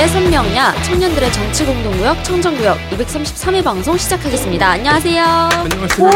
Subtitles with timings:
[0.00, 4.66] 정치의 선명야 청년들의 정치 공동구역 청정구역 233회 방송 시작하겠습니다.
[4.66, 5.24] 안녕하세요.
[5.24, 6.10] 안녕하세요.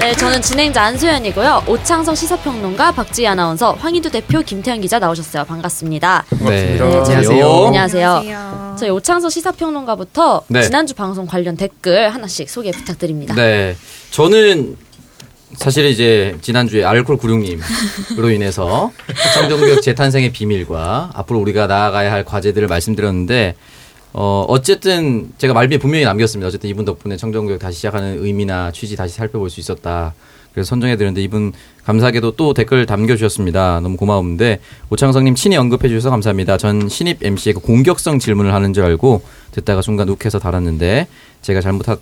[0.00, 1.64] 네, 저는 진행자 안소연이고요.
[1.66, 5.44] 오창석 시사평론가 박지희 아나운서, 황희두 대표, 김태현 기자 나오셨어요.
[5.44, 6.24] 반갑습니다.
[6.40, 7.66] 네, 안녕하세요.
[7.66, 8.76] 안녕하세요.
[8.78, 10.62] 저희 오창석 시사평론가부터 네.
[10.62, 13.34] 지난주 방송 관련 댓글 하나씩 소개 부탁드립니다.
[13.34, 13.76] 네,
[14.10, 14.76] 저는
[15.54, 18.92] 사실 이제 지난주에 알콜 96님으로 인해서
[19.34, 23.54] 청정구역 재탄생의 비밀과 앞으로 우리가 나아가야 할 과제들을 말씀드렸는데
[24.12, 26.48] 어 어쨌든 제가 말미에 분명히 남겼습니다.
[26.48, 30.14] 어쨌든 이분 덕분에 청정구역 다시 시작하는 의미나 취지 다시 살펴볼 수 있었다.
[30.52, 31.52] 그래서 선정해 드렸는데 이분
[31.84, 33.80] 감사하게도 또 댓글 남겨주셨습니다.
[33.80, 34.60] 너무 고마운데
[34.90, 36.58] 오창성님 친히 언급해 주셔서 감사합니다.
[36.58, 41.06] 전 신입 MC의 그 공격성 질문을 하는 줄 알고 듣다가 순간 욱해서 달았는데
[41.42, 41.96] 제가 잘못하,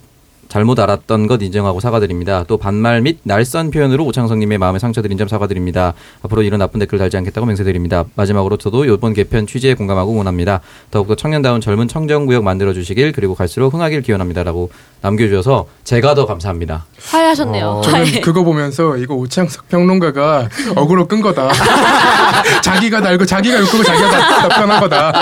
[0.48, 2.44] 잘못 알았던 것 인정하고 사과드립니다.
[2.47, 5.94] 또 반말 및 날선 표현으로 오창성님의 마음에 상처드린 점 사과드립니다.
[6.22, 8.05] 앞으로 이런 나쁜 댓글 달지 않겠다고 맹세드립니다.
[8.14, 10.61] 마지막으로 저도 이번 개편 취지에 공감하고 응원합니다.
[10.91, 14.70] 더욱더 청년다운 젊은 청정구역 만들어주시길 그리고 갈수록 흥하길 기원합니다라고
[15.02, 16.86] 남겨주셔서 제가 더 감사합니다.
[17.05, 17.83] 화해하셨네요.
[17.84, 18.20] 저는 화해.
[18.20, 21.50] 그거 보면서 이거 오창석 평론가가 어그로 끈 거다.
[22.62, 25.12] 자기가 달고 자기가 욕하고 자기가 다- 답변한 거다.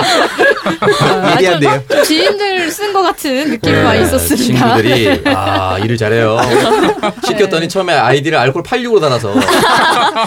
[1.37, 1.81] 예리한데요.
[1.89, 4.75] 좀 지인들 쓴 것 같은 느낌이 네, 많이 있었습니다.
[4.77, 6.37] 친구들이 아 일을 잘해요.
[7.25, 9.33] 시켰더니 처음에 아이디를 알콜 86으로 달아서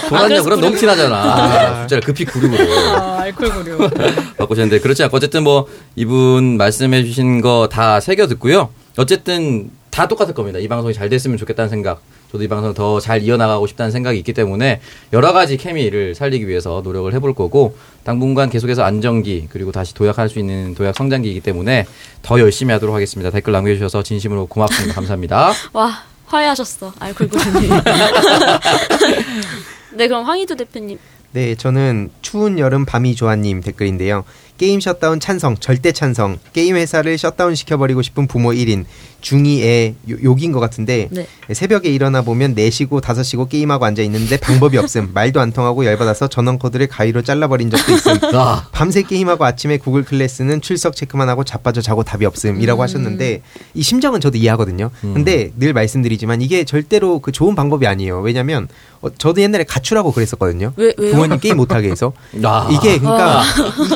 [0.08, 1.82] 돈 왔냐 그럼 너무 티나잖아.
[1.82, 2.96] 숫자를 급히 96으로.
[2.96, 3.90] 아, 알콜 고려.
[4.38, 5.66] 바꾸셨는데 그렇지 않고 어쨌든 뭐
[5.96, 8.70] 이분 말씀해 주신 거 다 새겨 듣고요.
[8.96, 10.58] 어쨌든 다 똑같을 겁니다.
[10.58, 12.00] 이 방송이 잘 됐으면 좋겠다는 생각.
[12.30, 14.80] 저도 이 방송 더잘 이어나가고 싶다는 생각이 있기 때문에
[15.12, 20.38] 여러 가지 케미를 살리기 위해서 노력을 해볼 거고 당분간 계속해서 안정기 그리고 다시 도약할 수
[20.38, 21.86] 있는 도약 성장기이기 때문에
[22.22, 23.30] 더 열심히 하도록 하겠습니다.
[23.30, 24.94] 댓글 남겨주셔서 진심으로 고맙습니다.
[24.94, 25.52] 감사합니다.
[25.72, 26.92] 와, 화해하셨어.
[26.98, 27.70] 알콜 구님
[29.96, 30.98] 네, 그럼 황희두 대표님.
[31.32, 34.24] 네, 저는 추운 여름 밤이 좋아님 댓글인데요.
[34.58, 36.38] 게임 셧다운 찬성, 절대 찬성.
[36.52, 38.84] 게임 회사를 셧다운 시켜버리고 싶은 부모 1인.
[39.20, 41.26] 중2의 욕인 것 같은데 네.
[41.52, 45.10] 새벽에 일어나 보면 4시고 5시고 게임하고 앉아 있는데 방법이 없음.
[45.14, 48.12] 말도 안 통하고 열받아서 전원 코드를 가위로 잘라버린 적도 있음.
[48.36, 53.42] 아, 밤새 게임하고 아침에 구글 클래스는 출석 체크만 하고 자빠져 자고 답이 없음이라고 하셨는데
[53.74, 54.90] 이 심정은 저도 이해하거든요.
[55.02, 55.14] 음.
[55.14, 58.20] 근데 늘 말씀드리지만 이게 절대로 그 좋은 방법이 아니에요.
[58.20, 58.68] 왜냐면
[59.00, 60.74] 어, 저도 옛날에 가출하고 그랬었거든요.
[60.76, 60.94] 왜?
[60.94, 62.12] 부모님 게임 못하게 해서
[62.44, 62.68] 아.
[62.70, 63.42] 이게 그러니까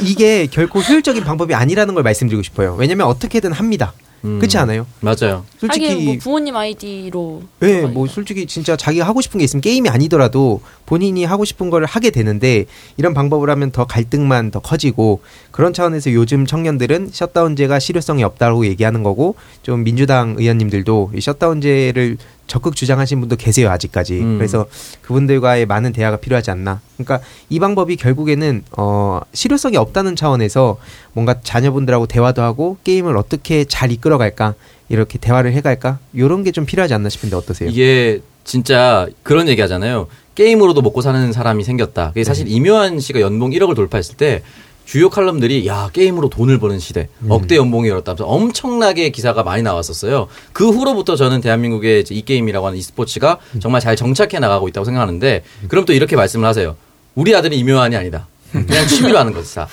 [0.02, 2.76] 이- 이게 결코 효율적인 방법이 아니라는 걸 말씀드리고 싶어요.
[2.78, 3.94] 왜냐면 어떻게든 합니다.
[4.24, 4.38] 음.
[4.38, 4.86] 그렇지 않아요?
[5.00, 5.44] 맞아요.
[5.58, 7.42] 솔직히 하긴 뭐 부모님 아이디로.
[7.60, 11.86] 네, 뭐 솔직히 진짜 자기가 하고 싶은 게 있으면 게임이 아니더라도 본인이 하고 싶은 걸
[11.86, 12.66] 하게 되는데
[12.98, 19.02] 이런 방법을 하면 더 갈등만 더 커지고 그런 차원에서 요즘 청년들은 셧다운제가 실효성이 없다고 얘기하는
[19.02, 22.18] 거고 좀 민주당 의원님들도 이 셧다운제를
[22.52, 24.36] 적극 주장하신 분도 계세요 아직까지 음.
[24.36, 24.66] 그래서
[25.00, 30.76] 그분들과의 많은 대화가 필요하지 않나 그러니까 이 방법이 결국에는 어 실효성이 없다는 차원에서
[31.14, 34.52] 뭔가 자녀분들하고 대화도 하고 게임을 어떻게 잘 이끌어갈까
[34.90, 37.70] 이렇게 대화를 해갈까 이런 게 좀 필요하지 않나 싶은데 어떠세요?
[37.70, 40.08] 이게 진짜 그런 얘기 하잖아요.
[40.34, 42.08] 게임으로도 먹고 사는 사람이 생겼다.
[42.08, 44.42] 그게 사실 이묘한 씨가 연봉 1억을 돌파했을 때
[44.84, 50.28] 주요 칼럼들이 야 게임으로 돈을 버는 시대 억대 연봉이 열었다면서 엄청나게 기사가 많이 나왔었어요.
[50.52, 55.84] 그 후로부터 저는 대한민국의 이 게임이라고 하는 e스포츠가 정말 잘 정착해 나가고 있다고 생각하는데 그럼
[55.84, 56.76] 또 이렇게 말씀을 하세요.
[57.14, 58.26] 우리 아들은 이묘한이 아니다.
[58.50, 59.68] 그냥 취미로 하는 것이다.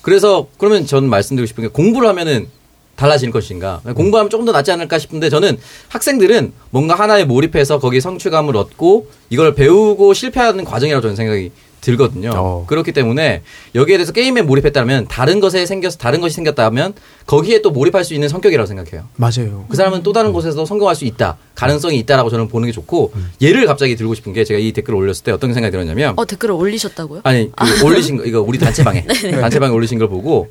[0.00, 2.48] 그래서 그러면 저는 말씀드리고 싶은 게 공부를 하면은
[2.94, 5.58] 달라질 것인가 공부하면 조금 더 낫지 않을까 싶은데 저는
[5.88, 11.50] 학생들은 뭔가 하나에 몰입해서 거기에 성취감을 얻고 이걸 배우고 실패하는 과정이라고 저는 생각이
[11.86, 12.30] 들거든요.
[12.34, 12.64] 어.
[12.66, 13.42] 그렇기 때문에
[13.76, 16.94] 여기에 대해서 게임에 몰입했다면 다른 것에 생겨서 다른 것이 생겼다면
[17.26, 19.06] 거기에 또 몰입할 수 있는 성격이라고 생각해요.
[19.14, 19.66] 맞아요.
[19.68, 21.36] 그 사람은 또 다른 곳에서 성공할 수 있다.
[21.54, 25.22] 가능성이 있다라고 저는 보는 게 좋고 예를 갑자기 들고 싶은 게 제가 이 댓글을 올렸을
[25.24, 27.20] 때 어떤 생각이 들었냐면 어, 댓글을 올리셨다고요?
[27.22, 29.04] 아니 그 올리신 거 이거 우리 단체방에
[29.40, 30.48] 단체방에 올리신 걸 보고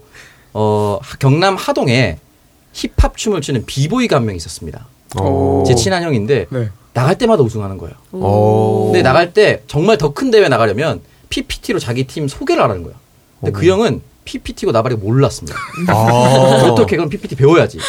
[0.53, 2.17] 어 경남 하동에
[2.73, 4.87] 힙합 춤을 추는 비보이가 한 명 있었습니다.
[5.17, 5.63] 어.
[5.67, 6.69] 제 친한 형인데 네.
[6.93, 7.95] 나갈 때마다 우승하는 거예요.
[8.13, 8.85] 오.
[8.85, 12.93] 근데 나갈 때 정말 더 큰 대회 나가려면 PPT로 자기 팀 소개를 하라는 거야.
[13.39, 15.57] 근데 그 형은 PPT고 나발이 몰랐습니다.
[15.87, 15.93] 아.
[16.69, 17.79] 어떻게 그럼 PPT 배워야지.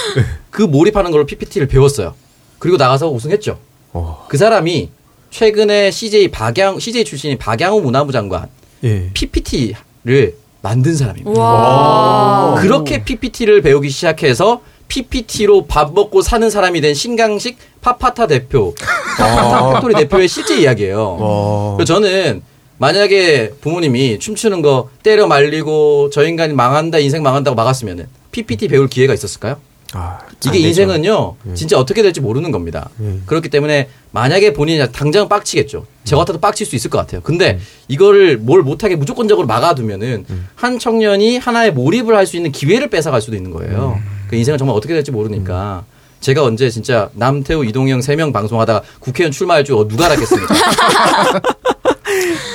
[0.51, 2.15] 그 몰입하는 걸로 PPT를 배웠어요.
[2.59, 3.59] 그리고 나가서 우승했죠.
[3.93, 4.27] 어.
[4.29, 4.91] 그 사람이
[5.31, 8.49] 최근에 CJ 박양 CJ 출신인 박양호 문화부 장관
[8.85, 9.11] 예.
[9.13, 11.41] PPT를 만든 사람입니다.
[11.41, 12.55] 와.
[12.61, 18.75] 그렇게 PPT를 배우기 시작해서 PPT로 밥 먹고 사는 사람이 된 신강식 파파타 대표,
[19.19, 21.17] 파파타 팩토리 대표의 실제 이야기예요.
[21.21, 21.75] 어.
[21.77, 22.43] 그래서 저는
[22.79, 29.15] 만약에 부모님이 춤추는 거 때려 말리고 저 인간이 망한다 인생 망한다고 막았으면은 PPT 배울 기회가
[29.15, 29.57] 있었을까요?
[29.93, 30.59] 아, 이게.
[30.59, 32.91] 인생은요, 진짜 어떻게 될지 모르는 겁니다.
[32.99, 33.19] 네.
[33.25, 35.87] 그렇기 때문에 만약에 본인이 당장 빡치겠죠.
[36.05, 37.21] 저 같아도 빡칠 수 있을 것 같아요.
[37.23, 40.27] 근데 이거를 뭘 못하게 무조건적으로 막아두면은
[40.57, 43.99] 한 청년이 하나의 몰입을 할 수 있는 기회를 뺏어갈 수도 있는 거예요.
[44.29, 45.85] 그 인생은 정말 어떻게 될지 모르니까.
[46.21, 50.55] 제가 언제 진짜 남태우, 이동영 세 명 방송하다가 국회의원 출마할 줄 누가 알았겠습니까?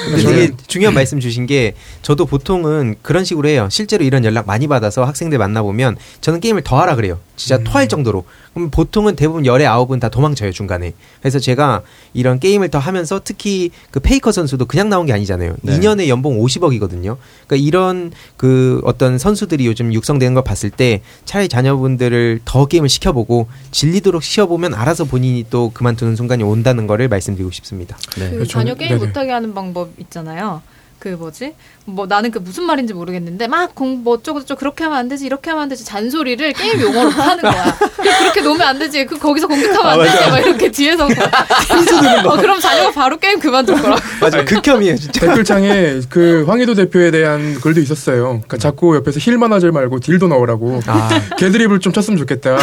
[0.06, 3.68] 근데 되게 중요한 말씀 주신 게 저도 보통은 그런 식으로 해요.
[3.70, 7.20] 실제로 이런 연락 많이 받아서 학생들 만나보면 저는 게임을 더 하라 그래요.
[7.42, 8.24] 진짜 토할 정도로.
[8.54, 10.94] 그럼 보통은 대부분 열의 아홉은 다 도망쳐요 중간에.
[11.22, 11.82] 그래서 제가
[12.14, 15.56] 이런 게임을 더 하면서 특히 그 페이커 선수도 그냥 나온 게 아니잖아요.
[15.62, 15.80] 네.
[15.80, 17.18] 2년에 연봉 50억이거든요.
[17.48, 23.48] 그러니까 이런 그 어떤 선수들이 요즘 육성되는 걸 봤을 때 차라리 자녀분들을 더 게임을 시켜보고
[23.72, 27.98] 질리도록 시켜보면 알아서 본인이 또 그만두는 순간이 온다는 거를 말씀드리고 싶습니다.
[28.20, 28.30] 네.
[28.30, 29.06] 그 저는- 자녀 게임 네네.
[29.08, 30.62] 못하게 하는 방법 있잖아요.
[31.02, 31.56] 그 뭐지?
[31.86, 35.26] 뭐 나는 그 무슨 말인지 모르겠는데 막 공 뭐 어쩌고 저쩌고 그렇게 하면 안 되지
[35.26, 37.76] 이렇게 하면 안 되지 잔소리를 게임 용어로 하는 거야.
[37.80, 39.06] 그 그렇게 놓으면 안 되지.
[39.08, 40.30] 그 거기서 공격하면 안 되지.
[40.30, 41.06] 막 이렇게 뒤에서
[42.30, 43.96] 어, 그럼 자녀가 바로 게임 그만둘 거라.
[44.22, 45.22] 맞아, 극혐이에요 진짜.
[45.26, 48.24] 댓글창에 그 황희도 대표에 대한 글도 있었어요.
[48.26, 50.82] 그러니까 자꾸 옆에서 힐만 하지 말고 딜도 넣으라고.
[50.86, 52.52] 아, 개드립을 좀 쳤으면 좋겠다.
[52.52, 52.62] 막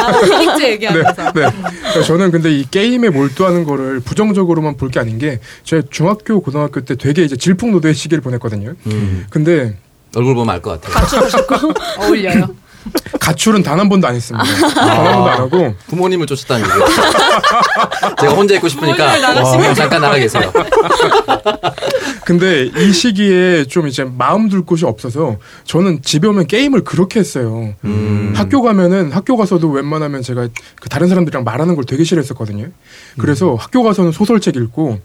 [0.00, 1.32] 아, 네, 얘기하면서.
[1.32, 1.32] 네.
[1.32, 6.80] 그러니까 저는 근데 이 게임에 몰두하는 거를 부정적으로만 볼 게 아닌 게 제가 중학교 고등학교
[6.80, 8.74] 때 되게 이제 질풍 노도의 시기를 보냈거든요.
[8.86, 9.76] 음, 근데
[10.16, 11.72] 얼굴 보면 알 것 같아요.
[11.98, 12.48] 어울려요.
[13.20, 14.44] 가출은 단 한 번도 안 했습니다.
[14.74, 16.84] 단 한 번도 안 하고 부모님을 쫓았다는 얘기예요.
[18.20, 19.12] 제가 혼자 있고 싶으니까
[19.52, 20.50] 부모님 잠깐 나가 계세요.
[22.24, 27.74] 근데 이 시기에 좀 이제 마음 둘 곳이 없어서 저는 집에 오면 게임을 그렇게 했어요.
[27.84, 28.32] 음.
[28.36, 30.48] 학교 가면은 학교 가서도 웬만하면 제가
[30.80, 32.68] 그 다른 사람들이랑 말하는 걸 되게 싫어했었거든요.
[33.18, 34.98] 그래서 학교 가서는 소설책 읽고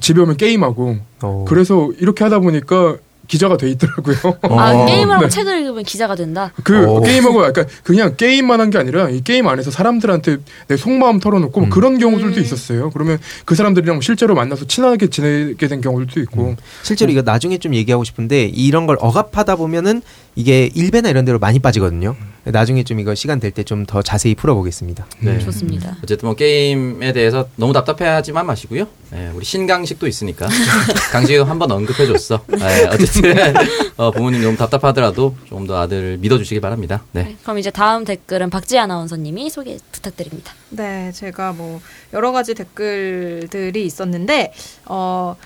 [0.00, 1.44] 집에 오면 게임하고 어.
[1.48, 2.96] 그래서 이렇게 하다 보니까
[3.28, 4.16] 기자가 돼 있더라고요.
[4.42, 4.86] 아, 어.
[4.86, 5.28] 게임을 하고 네.
[5.28, 6.52] 책을 읽으면 기자가 된다.
[6.64, 7.00] 그 어.
[7.00, 11.68] 게임하고 약간 그냥 게임만 한 게 아니라 이 게임 안에서 사람들한테 내 속마음 털어놓고 뭐
[11.70, 12.90] 그런 경우들도 있었어요.
[12.90, 18.04] 그러면 그 사람들이랑 실제로 만나서 친하게 지내게 된 경우들도 있고 실제로 이거 나중에 좀 얘기하고
[18.04, 20.02] 싶은데 이런 걸 억압하다 보면은
[20.36, 22.16] 이게 일베나 이런 데로 많이 빠지거든요.
[22.52, 25.06] 나중에 좀 이거 시간 될 때 좀 더 자세히 풀어보겠습니다.
[25.20, 25.38] 네.
[25.38, 25.96] 좋습니다.
[26.02, 28.86] 어쨌든 뭐 게임에 대해서 너무 답답해하지만 마시고요.
[29.10, 30.46] 네, 우리 신강식도 있으니까
[31.12, 32.40] 강식이 한번 언급해줬어.
[32.48, 33.54] 네, 어쨌든
[33.96, 37.02] 어, 부모님 너무 답답하더라도 조금 더 아들을 믿어주시기 바랍니다.
[37.12, 37.24] 네.
[37.24, 40.52] 네, 그럼 이제 다음 댓글은 박지 아나운서님이 소개 부탁드립니다.
[40.70, 41.80] 네, 제가 뭐
[42.12, 44.52] 여러 가지 댓글들이 있었는데
[44.86, 45.36] 어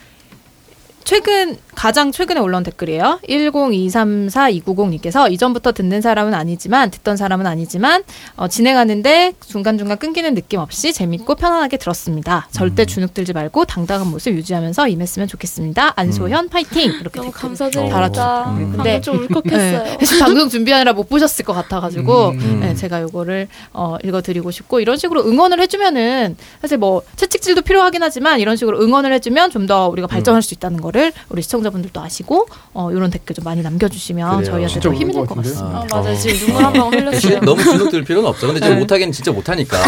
[1.04, 3.20] 최근 가장 최근에 올라온 댓글이에요.
[3.28, 8.02] 10234-290님께서 이전부터 듣는 사람은 아니지만 듣던 사람은 아니지만
[8.36, 12.46] 어, 진행하는데 중간중간 끊기는 느낌 없이 재밌고 편안하게 들었습니다.
[12.50, 15.94] 절대 주눅 들지 말고 당당한 모습 유지하면서 임했으면 좋겠습니다.
[15.96, 18.44] 안소현 파이팅 이렇게 너무 감사드립니다.
[18.44, 19.84] 방금 근데 좀 울컥했어요.
[19.84, 19.98] 네.
[20.20, 22.60] 방송 준비하느라 못 보셨을 것 같아가지고 음.
[22.60, 28.38] 네, 제가 요거를 어, 읽어드리고 싶고 이런 식으로 응원을 해주면은 사실 뭐 채찍질도 필요하긴 하지만
[28.38, 32.90] 이런 식으로 응원을 해주면 좀 더 우리가 발전할 수 있다는 거를 우리 시청자분들도 아시고 어,
[32.92, 34.52] 이런 댓글 좀 많이 남겨주시면 그래요.
[34.52, 35.64] 저희한테 좀 힘이 될것것 같습니다.
[35.64, 36.14] 아, 맞아요.
[36.18, 37.40] 지금 눈물 한 방 흘렸어요.
[37.40, 38.46] 너무 주눅 들 필요는 없죠.
[38.48, 38.80] 근데 지금 네.
[38.80, 39.78] 못하기는 진짜 못하니까.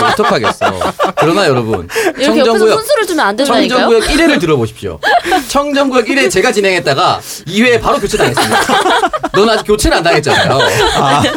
[0.00, 0.72] 뭐 어떡하겠어.
[1.16, 1.86] 그러나 여러분.
[2.24, 3.78] 청정구역, 순수를 주면 안 된다니까요?
[3.90, 4.98] 청정구역 1회를 들어보십시오.
[5.48, 8.60] 청정구역 1회 제가 진행했다가 2회에 바로 교체 당했습니다.
[9.34, 10.58] 넌 아직 교체를 안 당했잖아요.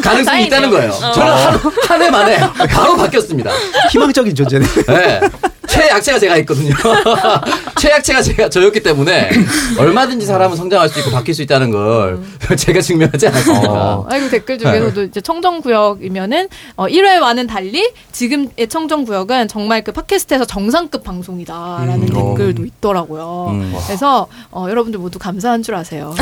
[0.02, 0.46] 가능성이 다행이네요.
[0.48, 0.92] 있다는 거예요.
[1.14, 1.60] 저는 한,
[1.90, 2.38] 한해 만에
[2.70, 3.52] 바로 바뀌었습니다.
[3.92, 4.66] 희망적인 존재네.
[4.88, 5.20] 네.
[5.82, 6.76] 최약체가 제가 있거든요.
[7.80, 9.30] 최약체가 제가 저였기 때문에
[9.80, 12.20] 얼마든지 사람은 성장할 수 있고 바뀔 수 있다는 걸
[12.58, 13.72] 제가 증명하지 않았습니까?
[13.72, 19.92] 어, 아이고 댓글 중에서도 이제 청정 구역이면은 어, 1회와는 달리 지금의 청정 구역은 정말 그
[19.92, 22.36] 팟캐스트에서 정상급 방송이다라는 음, 어.
[22.36, 23.48] 댓글도 있더라고요.
[23.52, 23.76] 음.
[23.88, 26.14] 그래서 어, 여러분들 모두 감사한 줄 아세요.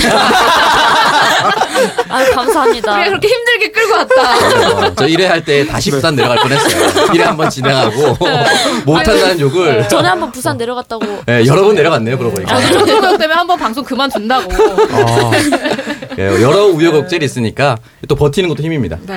[2.10, 2.94] 아, 감사합니다.
[2.96, 4.34] 우리가 그렇게 힘들게 끌고 왔다.
[4.88, 7.08] 어, 저 1회 할 때 다시 부산 내려갈 뻔했어요.
[7.08, 8.18] 1회 한번 진행하고
[8.86, 11.06] 못한다는 욕을 전에 한번 부산 내려갔다고.
[11.25, 12.18] 네, 여러 번 내려갔네요.
[12.18, 14.51] 그러고 보니까 아, 청정구역 때문에 한번 방송 그만둔다고.
[16.18, 17.77] 예, 여러 우여곡절이 있으니까
[18.08, 18.98] 또 버티는 것도 힘입니다.
[19.06, 19.15] 네,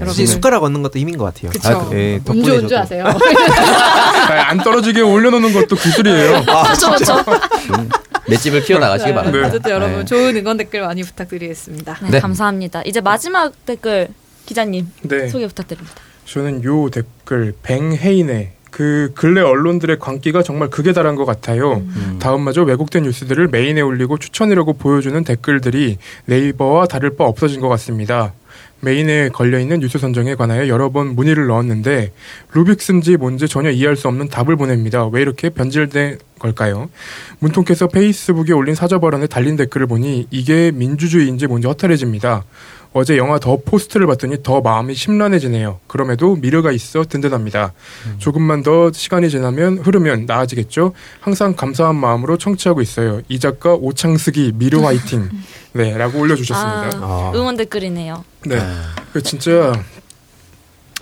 [0.00, 0.26] 역시 여러분.
[0.26, 1.50] 숟가락 얻는 것도 힘인 것 같아요.
[1.50, 1.68] 그쵸.
[1.68, 2.76] 아, 예, 덕분에 운주 운주.
[2.76, 3.04] 하세요.
[3.06, 6.44] 아, 안 떨어지게 올려놓는 것도 기술이에요.
[6.44, 7.24] 그렇죠, 그렇죠.
[8.28, 9.46] 맷집을 키워 나가시기 바랍니다.
[9.48, 10.04] 어쨌든 여러분 네.
[10.04, 11.98] 좋은 응원 댓글 많이 부탁드리겠습니다.
[12.02, 12.20] 네, 네.
[12.20, 12.82] 감사합니다.
[12.84, 14.08] 이제 마지막 댓글
[14.46, 15.28] 기자님 네.
[15.28, 15.96] 소개 부탁드립니다.
[16.26, 21.74] 저는 요 댓글 뱅헤인의 그 근래 언론들의 광기가 정말 극에 달한 것 같아요.
[21.74, 22.18] 음.
[22.20, 28.32] 다음마저 왜곡된 뉴스들을 메인에 올리고 추천이라고 보여주는 댓글들이 네이버와 다를 바 없어진 것 같습니다.
[28.80, 32.12] 메인에 걸려있는 뉴스 선정에 관하여 여러 번 문의를 넣었는데
[32.52, 35.06] 루빅스인지 뭔지 전혀 이해할 수 없는 답을 보냅니다.
[35.06, 36.88] 왜 이렇게 변질된 걸까요?
[37.40, 42.44] 문통께서 페이스북에 올린 사저 발언에 달린 댓글을 보니 이게 민주주의인지 뭔지 허탈해집니다.
[42.92, 45.78] 어제 영화 더 포스트를 봤더니 더 마음이 심란해지네요.
[45.86, 47.72] 그럼에도 미래가 있어 든든합니다.
[48.18, 50.92] 조금만 더 시간이 지나면 흐르면 나아지겠죠.
[51.20, 53.20] 항상 감사한 마음으로 청취하고 있어요.
[53.28, 55.28] 이 작가 오창숙이 미르 화이팅.
[55.72, 56.98] 네, 라고 올려주셨습니다.
[56.98, 57.32] 아, 아.
[57.34, 58.24] 응원 댓글이네요.
[58.46, 58.58] 네.
[59.12, 59.72] 그 진짜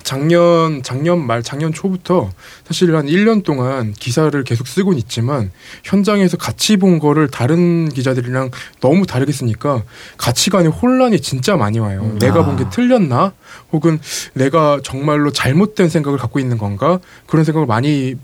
[0.08, 2.30] 작년 작년 말 작년 초부터
[2.64, 5.50] 사실 한 1년 동안 기사를 계속 쓰고 있지만
[5.84, 8.50] 현장에서 같이 본 거를 다른 기자들이랑
[8.80, 9.82] 너무 다르게 쓰니까
[10.16, 12.16] 가치관의 혼란이 진짜 많이 와요.
[12.20, 13.34] 내가 본 게 틀렸나?
[13.70, 14.00] 혹은
[14.32, 17.00] 내가 정말로 잘못된 생각을 갖고 있는 건가?
[17.26, 18.14] 그런 생각을 많이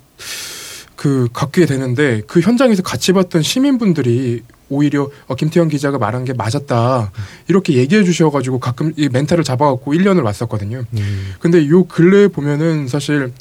[0.96, 7.12] 그 갖게 되는데 그 현장에서 같이 봤던 시민분들이 오히려 어, 김태현 기자가 말한 게 맞았다
[7.49, 10.85] 이렇게 얘기해 주셔가지고 가끔 이 멘탈을 잡아갖고 1년을 왔었거든요.
[11.40, 13.33] 근데 요 근래 보면은 사실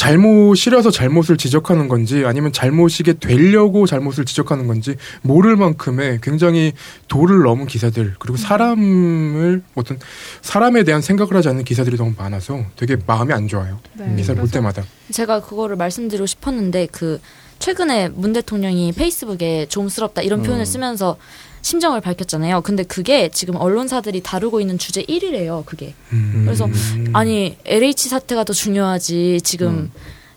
[0.00, 6.72] 잘못이라서 잘못을 지적하는 건지 아니면 잘못이게 되려고 잘못을 지적하는 건지 모를 만큼의 굉장히
[7.08, 9.98] 도를 넘은 기사들 그리고 사람을 어떤
[10.40, 13.78] 사람에 대한 생각을 하지 않는 기사들이 너무 많아서 되게 마음이 안 좋아요.
[13.92, 14.16] 네.
[14.16, 14.84] 기사를 볼 때마다.
[15.12, 17.20] 제가 그거를 말씀드리고 싶었는데 그
[17.60, 21.16] 최근에 문 대통령이 페이스북에 좀스럽다 이런 표현을 쓰면서
[21.62, 22.62] 심정을 밝혔잖아요.
[22.62, 25.64] 근데 그게 지금 언론사들이 다루고 있는 주제 1위래요.
[25.66, 25.94] 그게.
[26.12, 26.42] 음.
[26.46, 26.66] 그래서
[27.12, 29.92] 아니 LH 사태가 더 중요하지 지금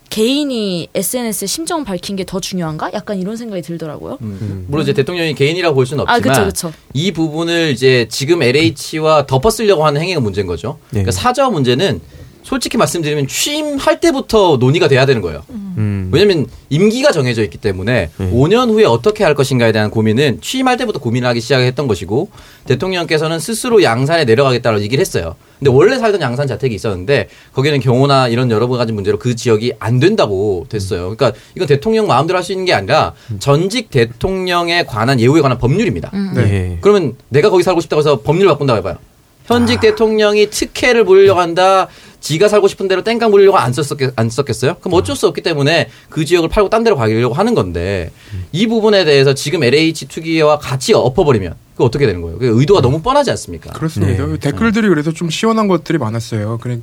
[0.10, 2.92] 개인이 SNS에 심정 밝힌 게 더 중요한가?
[2.94, 4.18] 약간 이런 생각이 들더라고요.
[4.22, 4.65] 음.
[4.68, 6.80] 물론 이제 대통령이 개인이라고 볼 수는 아, 없지만 그쵸, 그쵸.
[6.94, 10.77] 이 부분을 이제 지금 LH와 덮어쓰려고 하는 행위가 문제인 거죠.
[10.89, 11.03] 네.
[11.03, 12.01] 그러니까 사저 문제는
[12.43, 15.43] 솔직히 말씀드리면 취임할 때부터 논의가 돼야 되는 거예요.
[15.50, 16.09] 음.
[16.12, 18.31] 왜냐면 임기가 정해져 있기 때문에 네.
[18.31, 22.29] 5년 후에 어떻게 할 것인가에 대한 고민은 취임할 때부터 고민을 하기 시작했던 것이고
[22.65, 25.35] 대통령께서는 스스로 양산에 내려가겠다고 얘기를 했어요.
[25.57, 30.00] 근데 원래 살던 양산 자택이 있었는데 거기는 경호나 이런 여러 가지 문제로 그 지역이 안
[30.00, 31.15] 된다고 됐어요.
[31.15, 36.12] 그러니까 이건 대통령 마음대로 할 수 있는 게 아니라 전직 대통령에 관한 예우에 관한 법률입니다.
[36.35, 36.77] 네.
[36.81, 38.97] 그러면 내가 거기 살고 싶다고 해서 법률 바꾼다고 해봐요.
[39.45, 41.88] 현직 대통령이 특혜를 보려고 한다.
[42.24, 44.77] 지가 살고 싶은 대로 땡깡 부리려고 안 썼겠, 안 썼겠어요?
[44.80, 48.12] 그럼 어쩔 수 없기 때문에 그 지역을 팔고 딴 데로 가려고 하는 건데
[48.53, 52.38] 이 부분에 대해서 지금 LH 투기와 같이 엎어버리면 그 어떻게 되는 거예요?
[52.39, 53.74] 그 의도가 너무 뻔하지 않습니까?
[53.74, 54.25] 그렇습니다.
[54.25, 54.38] 네.
[54.38, 56.60] 댓글들이 그래서 좀 시원한 것들이 많았어요.
[56.62, 56.80] 그래,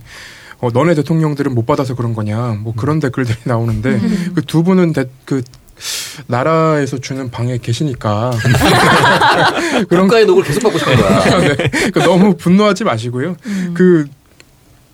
[0.58, 3.98] 어, 너네 대통령들은 못 받아서 그런 거냐, 뭐 그런 댓글들이 나오는데
[4.34, 5.40] 그두 분은 대, 그
[6.26, 8.32] 나라에서 주는 방에 계시니까
[9.88, 11.40] 그런 국가의 녹을 계속 받고 싶은 거야.
[11.56, 11.70] 네.
[11.94, 13.36] 그 너무 분노하지 마시고요.
[13.72, 14.06] 그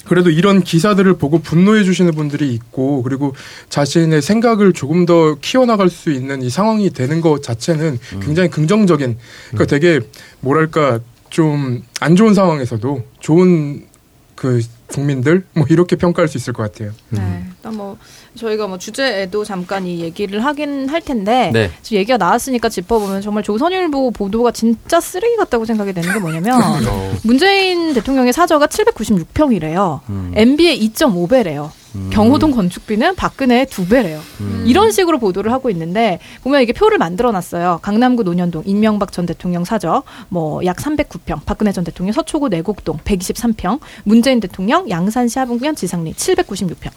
[0.06, 3.34] 그래도 이런 기사들을 보고 분노해 주시는 분들이 있고 그리고
[3.68, 9.16] 자신의 생각을 조금 더 키워나갈 수 있는 이 상황이 되는 것 자체는 굉장히 긍정적인
[9.50, 10.00] 그러니까 되게
[10.40, 13.86] 뭐랄까 좀 안 좋은 상황에서도 좋은
[14.34, 16.92] 그 국민들 뭐 이렇게 평가할 수 있을 것 같아요.
[17.10, 17.44] 네.
[17.48, 17.96] 일단 뭐
[18.36, 21.70] 저희가 뭐 주제에도 잠깐 이 얘기를 하긴 할 텐데 네.
[21.82, 26.60] 지금 얘기가 나왔으니까 짚어보면 정말 조선일보 보도가 진짜 쓰레기 같다고 생각이 되는 게 뭐냐면
[27.24, 30.00] 문재인 대통령의 사저가 796평이래요.
[30.08, 30.32] 음.
[30.34, 31.70] MB의 2.5배래요.
[32.10, 34.20] 경호동 건축비는 박근혜의 두 배래요.
[34.64, 37.80] 이런 식으로 보도를 하고 있는데 보면 이게 표를 만들어 놨어요.
[37.82, 43.80] 강남구 논현동 이명박 전 대통령 사저 뭐 약 309평, 박근혜 전 대통령 서초구 내곡동 123평,
[44.04, 46.90] 문재인 대통령 양산시 하bun구현 지상리 796평.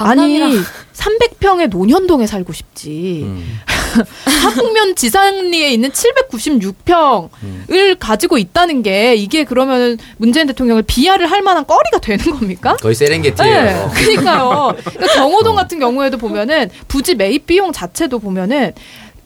[0.00, 0.50] 아니 강남이랑
[0.92, 3.22] 300평의 논현동에 살고 싶지.
[3.24, 3.58] 음.
[4.24, 11.98] 하북면 지상리에 있는 796평을 가지고 있다는 게 이게 그러면 문재인 대통령을 비하를 할 만한 거리가
[12.00, 12.76] 되는 겁니까?
[12.76, 13.62] 거의 세렝게티예요.
[13.62, 14.74] 네, 그러니까요.
[14.84, 18.72] 그러니까 경호동 같은 경우에도 보면은 부지 매입 비용 자체도 보면은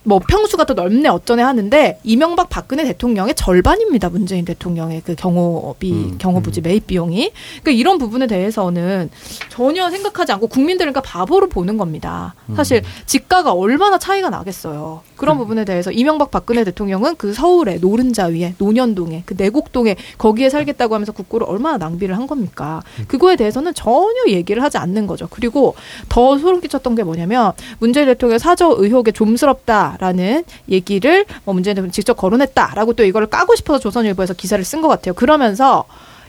[0.04, 4.10] 뭐 평수가 더 넓네 어쩌네 하는데 이명박 박근혜 대통령의 절반입니다.
[4.10, 7.32] 문재인 대통령의 그 경호비 음, 경호부지 매입 비용이.
[7.62, 9.10] 그러니까 이런 부분에 대해서는
[9.48, 12.34] 전혀 생각하지 않고 국민들을 그러니까 바보로 보는 겁니다.
[12.54, 15.00] 사실 집가가 얼마나 차이가 나겠어요.
[15.16, 20.94] 그런 부분에 대해서 이명박 박근혜 대통령은 그 서울의 노른자 위에 논현동에 그 내곡동에 거기에 살겠다고
[20.94, 22.82] 하면서 국고를 얼마나 낭비를 한 겁니까?
[23.08, 25.28] 그거에 대해서는 전혀 얘기를 하지 않는 거죠.
[25.30, 25.74] 그리고
[26.08, 31.92] 더 소름 끼쳤던 게 뭐냐면 문재인 대통령 사저 의혹에 좀스럽다 라는 얘기를 뭐 문재인 대통령
[31.92, 35.14] 직접 거론했다라고 또 이거를 까고 싶어서 조선일보에서 기사를 쓴 것 같아요.
[35.14, 35.84] 그러면서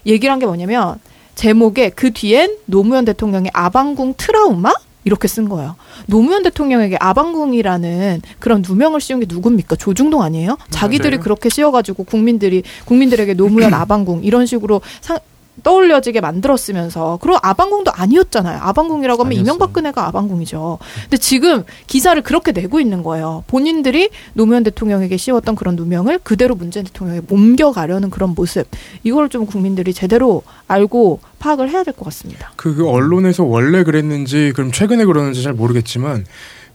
[0.06, 1.00] 얘기를 한 게 뭐냐면
[1.36, 4.72] 제목에 그 뒤엔 노무현 대통령의 아방궁 트라우마
[5.04, 5.76] 이렇게 쓴 거예요.
[6.08, 9.76] 노무현 대통령에게 아방궁이라는 그런 누명을 씌운 게 누굽니까?
[9.76, 10.58] 조중동 아니에요?
[10.72, 11.24] 자기들이 맞아요.
[11.24, 15.20] 그렇게 씌워가지고 국민들이 국민들에게 노무현 아방궁 이런 식으로 상,
[15.64, 18.60] 떠올려지게 만들었으면서 그리고 아방궁도 아니었잖아요.
[18.62, 19.42] 아방궁이라고 하면 아니었어요.
[19.42, 20.78] 이명박근혜가 아방궁이죠.
[21.04, 23.44] 근데 지금 기사를 그렇게 내고 있는 거예요.
[23.48, 28.68] 본인들이 노무현 대통령에게 씌웠던 그런 누명을 그대로 문재인 대통령에게 옮겨가려는 그런 모습.
[29.04, 32.52] 이걸 좀 국민들이 제대로 알고 파악을 해야 될 것 같습니다.
[32.58, 36.26] 그 언론에서 원래 그랬는지 그럼 최근에 그러는지 잘 모르겠지만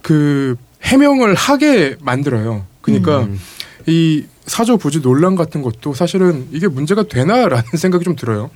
[0.02, 2.64] 그 해명을 하게 만들어요.
[2.80, 3.38] 그러니까 음.
[3.86, 8.50] 이 사저 부지 논란 같은 것도 사실은 이게 문제가 되나라는 생각이 좀 들어요.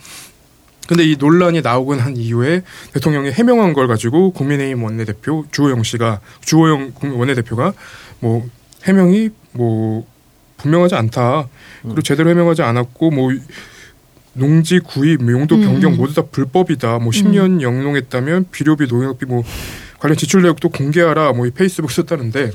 [0.88, 6.92] 근데 이 논란이 나오고 난 이후에 대통령이 해명한 걸 가지고 국민의힘 원내대표 주호영 씨가 주호영
[6.94, 7.72] 국- 원내대표가
[8.18, 8.44] 뭐
[8.84, 10.04] 해명이 뭐
[10.56, 11.46] 분명하지 않다.
[11.82, 13.30] 그리고 제대로 해명하지 않았고 뭐
[14.32, 15.96] 농지 구입, 용도 변경 음.
[15.96, 16.98] 모두 다 불법이다.
[16.98, 19.44] 뭐 10년 영농했다면 비료비, 농약비 뭐
[20.00, 21.32] 관련 지출 내역도 공개하라.
[21.34, 22.50] 뭐 이 페이스북 썼다는데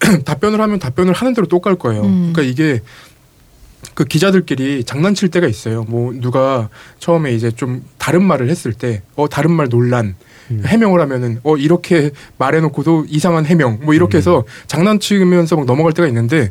[0.24, 2.02] 답변을 하면 답변을 하는 대로 또깔 거예요.
[2.02, 2.32] 음.
[2.32, 2.80] 그러니까 이게
[3.94, 5.84] 그 기자들끼리 장난칠 때가 있어요.
[5.84, 10.16] 뭐 누가 처음에 이제 좀 다른 말을 했을 때, 어 다른 말 논란
[10.50, 16.50] 해명을 하면은 어 이렇게 말해놓고도 이상한 해명 뭐 이렇게 해서 장난치면서 막 넘어갈 때가 있는데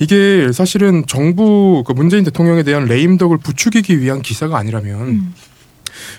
[0.00, 5.34] 이게 사실은 정부 그 문재인 대통령에 대한 레임덕을 부추기기 위한 기사가 아니라면 음.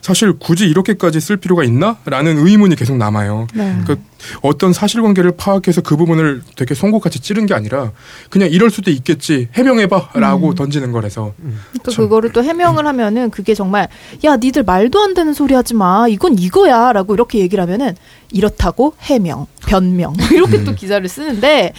[0.02, 3.48] 사실 굳이 이렇게까지 쓸 필요가 있나?라는 의문이 계속 남아요.
[3.54, 3.78] 네.
[3.86, 3.98] 그
[4.42, 7.92] 어떤 사실관계를 파악해서 그 부분을 되게 송곳같이 찌른 게 아니라
[8.30, 10.56] 그냥 이럴 수도 있겠지 해명해봐라고 음.
[10.56, 13.88] 던지는 거라서 그러니까 그거를 또 해명을 하면은 그게 정말
[14.26, 17.96] 야 니들 말도 안 되는 소리 하지 마 이건 이거야라고 이렇게 얘기를 하면은
[18.32, 21.74] 이렇다고 해명 변명 뭐 이렇게 또 기사를 쓰는데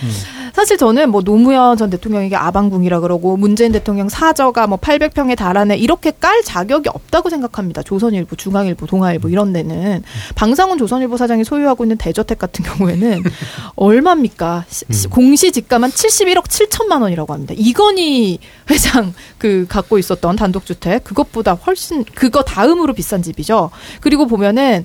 [0.54, 6.12] 사실 저는 뭐 노무현 전 대통령에게 아방궁이라 그러고 문재인 대통령 사저가 뭐 800평에 달하네 이렇게
[6.18, 7.82] 깔 자격이 없다고 생각합니다.
[7.82, 10.02] 조선일보 중앙일보 동아일보 이런 데는.
[10.34, 13.22] 방상훈 조선일보 사장이 소유하고 있는 대저택 같은 경우에는
[13.76, 14.64] 얼마입니까?
[14.68, 17.54] 시- 시- 공시지가만 71억 7천만 원이라고 합니다.
[17.56, 18.38] 이건희
[18.70, 23.70] 회장 그 갖고 있었던 단독주택 그것보다 훨씬 그거 다음으로 비싼 집이죠.
[24.00, 24.84] 그리고 보면은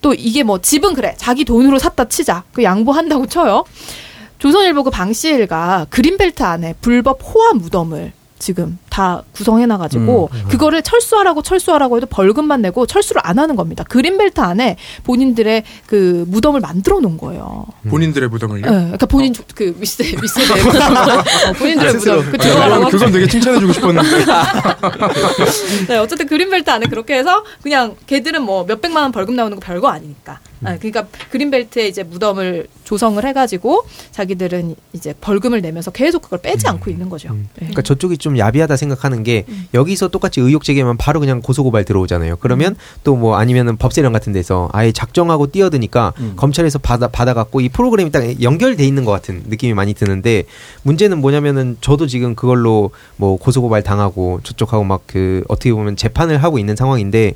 [0.00, 1.14] 또 이게 뭐 집은 그래.
[1.16, 2.42] 자기 돈으로 샀다 치자.
[2.52, 3.64] 그 양보한다고 쳐요.
[4.42, 12.06] 조선일보 그 방씨일가 그린벨트 안에 불법 호화 무덤을 지금 다 구성해놔가지고 그거를 철수하라고 철수하라고 해도
[12.06, 13.84] 벌금만 내고 철수를 안 하는 겁니다.
[13.84, 17.64] 그린벨트 안에 본인들의 그 무덤을 만들어 놓은 거예요.
[17.88, 18.60] 본인들의 무덤을요.
[18.66, 20.40] 네, 그러니까 본인 조- 그 미스 미스
[21.48, 24.24] 어, 본인들의 무덤 그 아, 들어가라고 그건, 그건 되게 칭찬해주고 싶었는데
[25.88, 29.88] 네, 어쨌든 그린벨트 안에 그렇게 해서 그냥 걔들은 뭐 몇백만 원 벌금 나오는 거 별거
[29.88, 30.40] 아니니까.
[30.64, 36.88] 아, 그러니까 그린벨트에 이제 무덤을 조성을 해가지고 자기들은 이제 벌금을 내면서 계속 그걸 빼지 않고
[36.90, 37.32] 있는 거죠.
[37.32, 37.42] 네.
[37.56, 42.36] 그러니까 저쪽이 좀 야비하다 생각하는 게 여기서 똑같이 의혹 제기하면 바로 그냥 고소 고발 들어오잖아요.
[42.40, 48.10] 그러면 또 뭐 아니면은 법세령 같은 데서 아예 작정하고 뛰어드니까 검찰에서 받아 받아갖고 이 프로그램이
[48.10, 50.44] 딱 연결돼 있는 것 같은 느낌이 많이 드는데
[50.82, 56.42] 문제는 뭐냐면은 저도 지금 그걸로 뭐 고소 고발 당하고 저쪽하고 막 그 어떻게 보면 재판을
[56.42, 57.34] 하고 있는 상황인데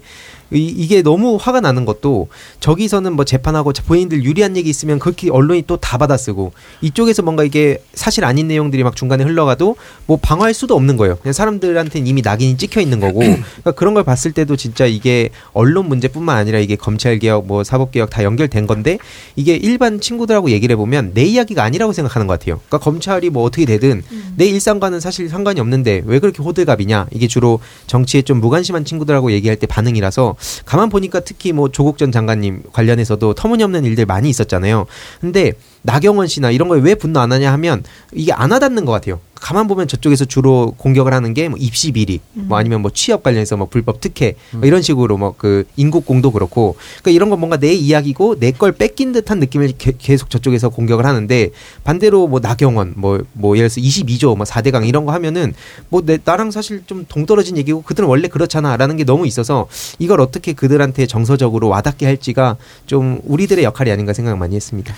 [0.50, 2.28] 이, 이게 너무 화가 나는 것도
[2.60, 7.82] 저기서는 뭐 재판하고 본인들 유리한 얘기 있으면 그렇게 언론이 또 다 받아쓰고 이쪽에서 뭔가 이게
[7.94, 11.16] 사실 아닌 내용들이 막 중간에 흘러가도 뭐 방어할 수도 없는 거예요.
[11.16, 15.88] 그냥 사람들한테는 이미 낙인이 찍혀 있는 거고 그러니까 그런 걸 봤을 때도 진짜 이게 언론
[15.88, 18.98] 문제뿐만 아니라 이게 검찰 개혁 뭐 사법 개혁 다 연결된 건데
[19.36, 22.60] 이게 일반 친구들하고 얘기를 해보면 내 이야기가 아니라고 생각하는 것 같아요.
[22.66, 24.02] 그러니까 검찰이 뭐 어떻게 되든
[24.36, 29.56] 내 일상과는 사실 상관이 없는데 왜 그렇게 호들갑이냐 이게 주로 정치에 좀 무관심한 친구들하고 얘기할
[29.56, 34.86] 때 반응이라서 가만 보니까 특히 뭐 조국 전 장관님 관련해서도 터무니없는 일들 많이 있었잖아요.
[35.20, 35.52] 근데
[35.86, 39.20] 나경원 씨나 이런 거에 왜 분노 안 하냐 하면 이게 안 와닿는 것 같아요.
[39.38, 43.58] 가만 보면 저쪽에서 주로 공격을 하는 게 뭐 입시 비리, 뭐 아니면 뭐 취업 관련해서
[43.58, 47.72] 뭐 불법 특혜 뭐 이런 식으로 뭐 그 인국공도 그렇고 그러니까 이런 건 뭔가 내
[47.74, 51.50] 이야기고 내 걸 뺏긴 듯한 느낌을 게- 계속 저쪽에서 공격을 하는데
[51.84, 55.52] 반대로 뭐 나경원 뭐뭐 예를 들어서 22조 뭐 4대강 이런 거 하면은
[55.90, 59.68] 뭐 내 나랑 사실 좀 동떨어진 얘기고 그들은 원래 그렇잖아라는 게 너무 있어서
[59.98, 64.94] 이걸 어떻게 그들한테 정서적으로 와닿게 할지가 좀 우리들의 역할이 아닌가 생각 많이 했습니다.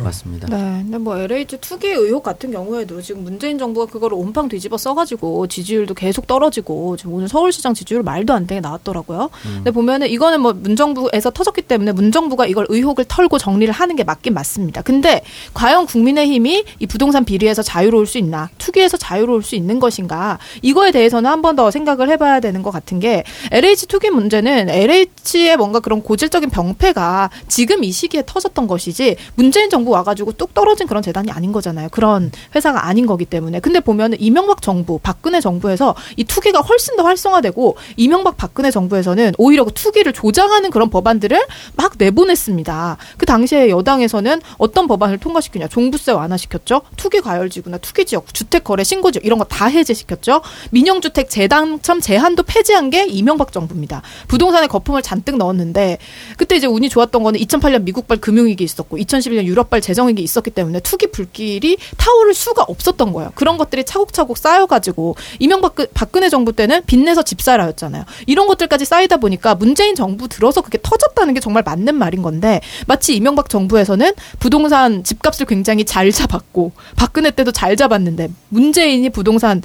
[0.00, 0.31] 네, 맞습니다.
[0.48, 5.46] 네, 근데 뭐 LH 투기 의혹 같은 경우에도 지금 문재인 정부가 그거를 온팡 뒤집어 써가지고
[5.46, 9.30] 지지율도 계속 떨어지고 지금 오늘 서울시장 지지율 말도 안 되게 나왔더라고요.
[9.42, 14.34] 근데 보면은 이거는 뭐 문정부에서 터졌기 때문에 문정부가 이걸 의혹을 털고 정리를 하는 게 맞긴
[14.34, 14.82] 맞습니다.
[14.82, 15.22] 근데
[15.54, 21.30] 과연 국민의힘이 이 부동산 비리에서 자유로울 수 있나, 투기에서 자유로울 수 있는 것인가 이거에 대해서는
[21.30, 26.02] 한 번 더 생각을 해봐야 되는 것 같은 게 LH 투기 문제는 LH의 뭔가 그런
[26.02, 31.30] 고질적인 병폐가 지금 이 시기에 터졌던 것이지 문재인 정부 와가 지고 뚝 떨어진 그런 재단이
[31.30, 31.88] 아닌 거잖아요.
[31.92, 33.60] 그런 회사가 아닌 거기 때문에.
[33.60, 39.64] 근데 보면은 이명박 정부, 박근혜 정부에서 이 투기가 훨씬 더 활성화되고 이명박 박근혜 정부에서는 오히려
[39.64, 41.40] 그 투기를 조장하는 그런 법안들을
[41.76, 42.96] 막 내보냈습니다.
[43.16, 45.68] 그 당시에 여당에서는 어떤 법안을 통과시키냐?
[45.68, 46.82] 종부세 완화시켰죠.
[46.96, 50.40] 투기 과열지구나 투기 지역, 주택 거래 신고 지역 이런 거 다 해제시켰죠.
[50.70, 54.00] 민영주택 재당첨 제한도 폐지한 게 이명박 정부입니다.
[54.28, 55.98] 부동산에 거품을 잔뜩 넣었는데
[56.38, 60.80] 그때 이제 운이 좋았던 거는 2008년 미국발 금융위기 있었고 2011년 유럽발 재정 위기 있었기 때문에
[60.80, 63.32] 투기 불길이 타오를 수가 없었던 거예요.
[63.34, 68.04] 그런 것들이 차곡차곡 쌓여가지고 이명박 박근혜 정부 때는 빚내서 집사라였잖아요.
[68.26, 73.16] 이런 것들까지 쌓이다 보니까 문재인 정부 들어서 그게 터졌다는 게 정말 맞는 말인 건데 마치
[73.16, 79.62] 이명박 정부에서는 부동산 집값을 굉장히 잘 잡았고 박근혜 때도 잘 잡았는데 문재인이 부동산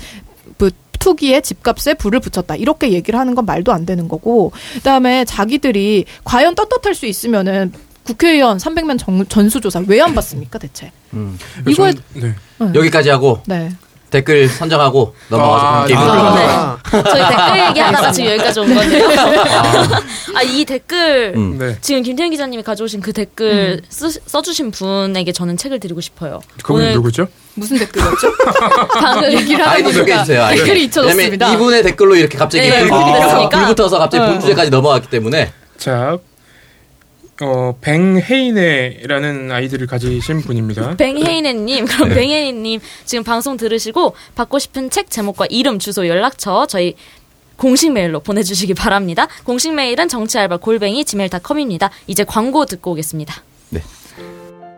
[0.58, 6.06] 그 투기에 집값에 불을 붙였다 이렇게 얘기를 하는 건 말도 안 되는 거고 그다음에 자기들이
[6.24, 7.72] 과연 떳떳할 수 있으면은
[8.08, 10.92] 국회의원 300명 정, 전수조사 왜 안 받습니까 대체?
[11.14, 11.38] 음.
[11.68, 12.36] 이거에 전- 네.
[12.60, 12.68] 네.
[12.74, 13.72] 여기까지 하고 네.
[14.10, 16.00] 댓글 선정하고 넘어가서 아, 본 게임.
[16.00, 16.46] 아, 네.
[16.48, 16.78] 아.
[17.04, 19.10] 저희 댓글 얘기하다가 지금 여기까지 온 건데요.
[20.34, 21.58] 아, 이 댓글 음.
[21.58, 21.78] 네.
[21.82, 26.40] 지금 김태현 기자님이 가져오신 그 댓글 쓰, 써주신 분에게 저는 책을 드리고 싶어요.
[26.64, 27.28] 그분이 누구죠?
[27.56, 28.32] 무슨 댓글이었죠?
[29.02, 30.24] 방금 얘기를 하다 보니까.
[30.24, 31.54] 댓글이 잊혀졌습니다.
[31.54, 33.50] 이분의 댓글로 이렇게 갑자기 네, 불, 불, 됐으니까.
[33.50, 34.40] 불 붙어서 갑자기 본 어.
[34.40, 36.18] 주제까지 넘어갔기 때문에 자,
[37.42, 40.96] 어, 뱅헤이네라는 아이디를 가지신 분입니다.
[40.98, 46.96] 뱅헤이네님, 그럼 뱅헤이네님 지금 방송 들으시고 받고 싶은 책 제목과 이름, 주소, 연락처 저희
[47.58, 49.28] 공식 메일로 보내주시기 바랍니다.
[49.44, 51.90] 공식 메일은 정치알바 골뱅이 gmail.com입니다.
[52.08, 53.44] 이제 광고 듣고 오겠습니다.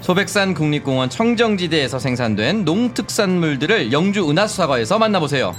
[0.00, 5.54] 소백산 국립공원 청정지대에서 생산된 농특산물들을 영주 은하수 사과에서 만나보세요.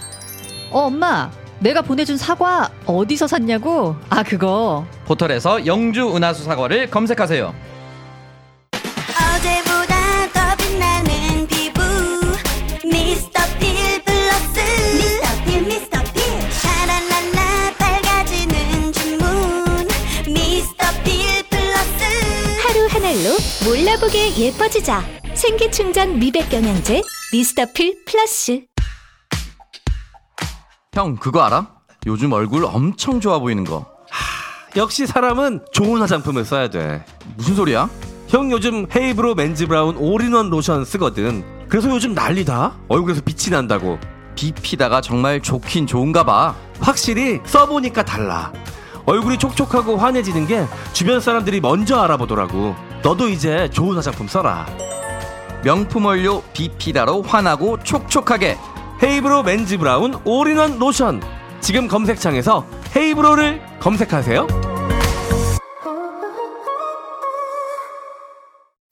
[0.71, 1.29] 어, 엄마.
[1.59, 3.95] 내가 보내준 사과 어디서 샀냐고?
[4.09, 4.85] 아, 그거.
[5.05, 7.53] 포털에서 영주 은하수 사과를 검색하세요.
[23.11, 25.03] 알로 몰라보게 예뻐지자.
[25.33, 27.01] 생기충전 미백 영양제
[27.33, 28.61] 미스터필 플러스.
[30.93, 31.67] 형 그거 알아?
[32.07, 33.85] 요즘 얼굴 엄청 좋아 보이는 거.
[34.77, 37.03] 역시 사람은 좋은 화장품을 써야 돼.
[37.35, 37.89] 무슨 소리야?
[38.29, 41.43] 형 요즘 헤이브로 맨즈 브라운 올인원 로션 쓰거든.
[41.67, 42.77] 그래서 요즘 난리다.
[42.87, 43.99] 얼굴에서 빛이 난다고.
[44.35, 46.55] 비피다가 정말 좋긴 좋은가 봐.
[46.79, 48.53] 확실히 써보니까 달라.
[49.11, 52.75] 얼굴이 촉촉하고 환해지는 게 주변 사람들이 먼저 알아보더라고.
[53.03, 54.65] 너도 이제 좋은 화장품 써라.
[55.65, 58.57] 명품 원료 비피다로 환하고 촉촉하게.
[59.03, 61.21] 헤이브로 맨즈 브라운 올인원 로션.
[61.59, 64.47] 지금 검색창에서 헤이브로를 검색하세요.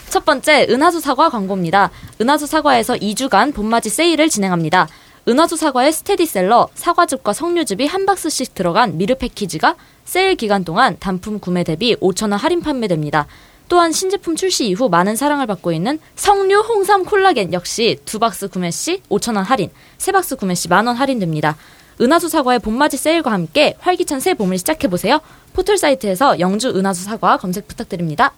[0.09, 1.91] 첫 번째 은하수 사과 광고입니다.
[2.19, 4.89] 은하수 사과에서 2주간 봄맞이 세일을 진행합니다.
[5.27, 11.63] 은하수 사과의 스테디셀러 사과즙과 석류즙이 한 박스씩 들어간 미르 패키지가 세일 기간 동안 단품 구매
[11.63, 13.27] 대비 5,000원 할인 판매됩니다.
[13.67, 18.71] 또한 신제품 출시 이후 많은 사랑을 받고 있는 석류 홍삼 콜라겐 역시 두 박스 구매
[18.71, 21.55] 시 5,000원 할인, 세 박스 구매 시 만원 할인됩니다.
[22.01, 25.19] 은하수 사과의 봄맞이 세일과 함께 활기찬 새 봄을 시작해보세요.
[25.53, 28.33] 포털 사이트에서 영주 은하수 사과 검색 부탁드립니다.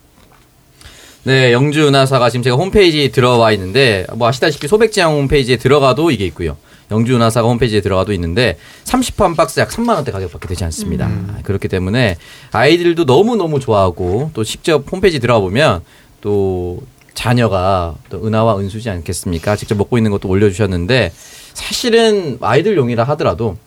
[1.24, 6.26] 네, 영주 은하수 사과 지금 제가 홈페이지에 들어와 있는데 뭐 아시다시피 소백지향 홈페이지에 들어가도 이게
[6.26, 6.58] 있고요.
[6.91, 11.10] 영주 은하사가 홈페이지에 들어가도 있는데 30호 한 박스 약 3만 원대 가격밖에 되지 않습니다.
[11.43, 12.17] 그렇기 때문에
[12.51, 15.82] 아이들도 너무 너무 좋아하고 또 직접 홈페이지 들어가 보면
[16.19, 16.82] 또
[17.13, 19.56] 자녀가 또 은하와 은수지 않겠습니까?
[19.56, 21.12] 직접 먹고 있는 것도 올려주셨는데
[21.54, 23.58] 사실은 아이들용이라 하더라도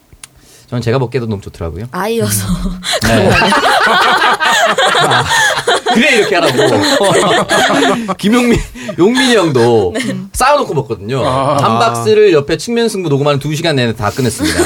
[0.74, 1.86] 저는 제가 먹기에도 너무 좋더라고요.
[1.92, 2.48] 아이여서
[3.06, 3.30] 네.
[5.94, 8.14] 그래 이렇게 하라고.
[8.18, 8.58] 김용민,
[8.98, 9.94] 용민이 형도
[10.32, 11.24] 쌓아놓고 먹거든요.
[11.24, 11.56] 아.
[11.62, 14.58] 한 박스를 옆에 측면 승부 녹음하는 두 시간 내내 다 끝냈습니다.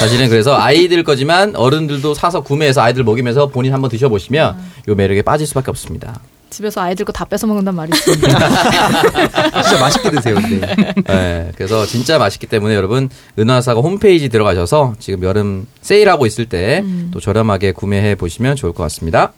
[0.00, 4.56] 사실은 그래서 아이들 거지만 어른들도 사서 구매해서 아이들 먹이면서 본인 한번 드셔보시면
[4.88, 6.18] 요 매력에 빠질 수밖에 없습니다.
[6.50, 8.38] 집에서 아이들 거 다 뺏어 먹는단 말이 있습니다.
[9.62, 10.92] 진짜 맛있게 드세요, 근데.
[11.06, 17.72] 네, 그래서 진짜 맛있기 때문에 여러분 은하사가 홈페이지 들어가셔서 지금 여름 세일하고 있을 때또 저렴하게
[17.72, 19.32] 구매해 보시면 좋을 것 같습니다.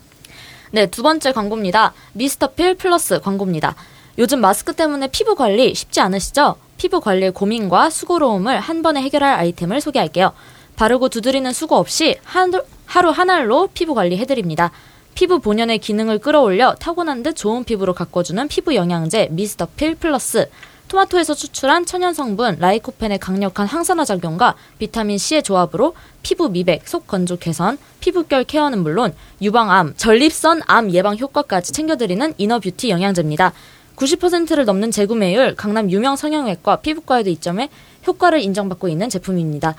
[0.71, 1.93] 네, 두 번째 광고입니다.
[2.13, 3.75] 미스터 필 플러스 광고입니다.
[4.19, 6.57] 요즘 마스크 때문에 피부 관리 쉽지 않으시죠?
[6.77, 10.33] 피부 관리의 고민과 수고로움을 한 번에 해결할 아이템을 소개할게요.
[10.77, 14.71] 바르고 두드리는 수고 없이 하루, 하루 한 알로 피부 관리 해드립니다.
[15.19, 20.49] 피부 본연의 기능을 끌어올려 타고난 듯 좋은 피부로 가꿔주는 피부 영양제 미스터 필 플러스.
[20.87, 27.37] 토마토에서 추출한 천연 성분 라이코펜의 강력한 항산화 작용과 비타민 C의 조합으로 피부 미백, 속 건조
[27.37, 33.53] 개선, 피부결 care는 물론 유방암, 전립선 암 예방 효과까지 챙겨드리는 inner beauty 영양제입니다.
[33.97, 37.71] 90%를 넘는 재구매율, 강남 유명 성형외과 피부과에도 입점해
[38.07, 39.75] 효과를 인정받고 있는 제품입니다.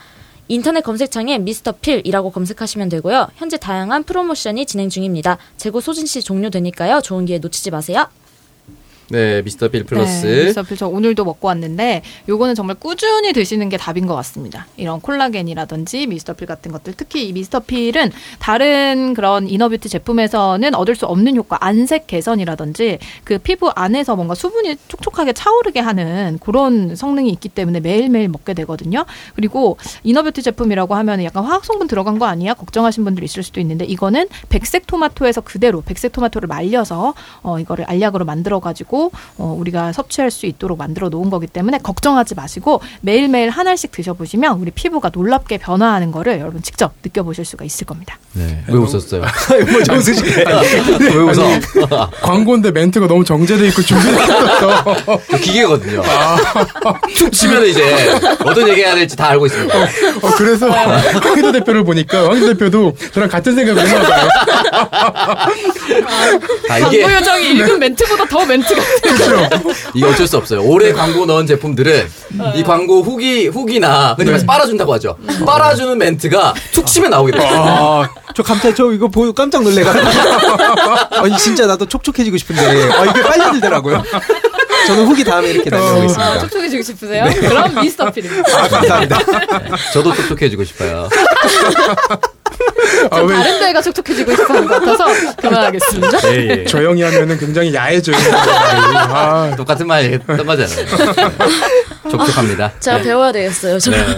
[0.51, 3.27] 인터넷 검색창에 미스터 필이라고 검색하시면 되고요.
[3.35, 5.37] 현재 다양한 프로모션이 진행 중입니다.
[5.57, 7.01] 재고 소진 시 종료되니까요.
[7.01, 8.07] 좋은 기회 놓치지 마세요.
[9.11, 10.25] 네, 미스터 필 플러스.
[10.25, 14.67] 네, 미스터필 저 오늘도 먹고 왔는데 요거는 정말 꾸준히 드시는 게 답인 것 같습니다.
[14.77, 20.75] 이런 콜라겐이라든지 미스터 필 같은 것들 특히 이 미스터 필은 다른 그런 inner beauty 제품에서는
[20.75, 26.95] 얻을 수 없는 효과 안색 개선이라든지 그 피부 안에서 뭔가 수분이 촉촉하게 차오르게 하는 그런
[26.95, 29.05] 성능이 있기 때문에 매일매일 먹게 되거든요.
[29.35, 32.53] 그리고 inner beauty 제품이라고 하면 약간 화학 성분 들어간 거 아니야?
[32.53, 38.25] 걱정하신 분들 있을 수도 있는데 이거는 백색 토마토에서 그대로 백색 토마토를 말려서 어 이거를 알약으로
[38.25, 38.98] 만들어 가지고
[39.37, 44.59] 어, 우리가 섭취할 수 있도록 만들어 놓은 거기 때문에 걱정하지 마시고 매일매일 한 알씩 드셔보시면
[44.59, 48.17] 우리 피부가 놀랍게 변화하는 거를 여러분 직접 느껴보실 수가 있을 겁니다.
[48.33, 48.63] 네.
[48.67, 49.21] 왜 웃었어요?
[49.71, 50.23] 뭐 정수씨.
[50.25, 52.09] 왜 웃어?
[52.21, 54.83] 광고인데 멘트가 너무 정제돼 있고 준비되었어.
[55.31, 56.01] 저 기계거든요.
[57.15, 57.81] 툭 치면 이제
[58.45, 59.77] 어떤 얘기 해야 될지 다 알고 있습니다.
[59.77, 59.87] 어,
[60.37, 64.27] 그래서 황희도 대표를 보니까 황희도 대표도 저랑 같은 생각을 했나 봐요.
[66.69, 68.81] 아, 이게 광고 요정이 읽은 멘트보다 더 멘트가
[69.93, 70.61] 이게 어쩔 수 없어요.
[70.63, 72.07] 올해 광고 넣은 제품들은
[72.55, 75.17] 이 광고 후기 후기나 흔히 말해서 빨아준다고 하죠.
[75.45, 77.43] 빨아주는 멘트가 툭 치면 나오게 돼요.
[77.43, 80.05] 아, 저 감탄 저 이거 보고 깜짝 놀래가지고.
[81.23, 84.03] 아니 진짜 나도 촉촉해지고 싶은데 아, 이게 빨려들더라고요.
[84.89, 86.39] 저는 후기 다음에 이렇게 아, 남겨보겠습니다.
[86.39, 87.25] 촉촉해지고 싶으세요?
[87.39, 88.57] 그럼 미스터 필입니다.
[88.57, 89.19] 아, 감사합니다.
[89.93, 91.07] 저도 톡톡해지고 싶어요.
[93.11, 96.19] 아, 좀왜 다른 데가 촉촉해지고 싶어 하는 것 같아서 그만하겠습니다.
[96.33, 96.63] 예, 예.
[96.67, 98.15] 저 형이 하면은 굉장히 야해져요.
[98.95, 100.85] 아, 똑같은 말 했던 거잖아요.
[102.09, 102.73] 촉촉합니다.
[102.79, 103.03] 제가 네.
[103.03, 103.79] 배워야 되겠어요.
[103.79, 103.91] 저.
[103.91, 103.97] 네.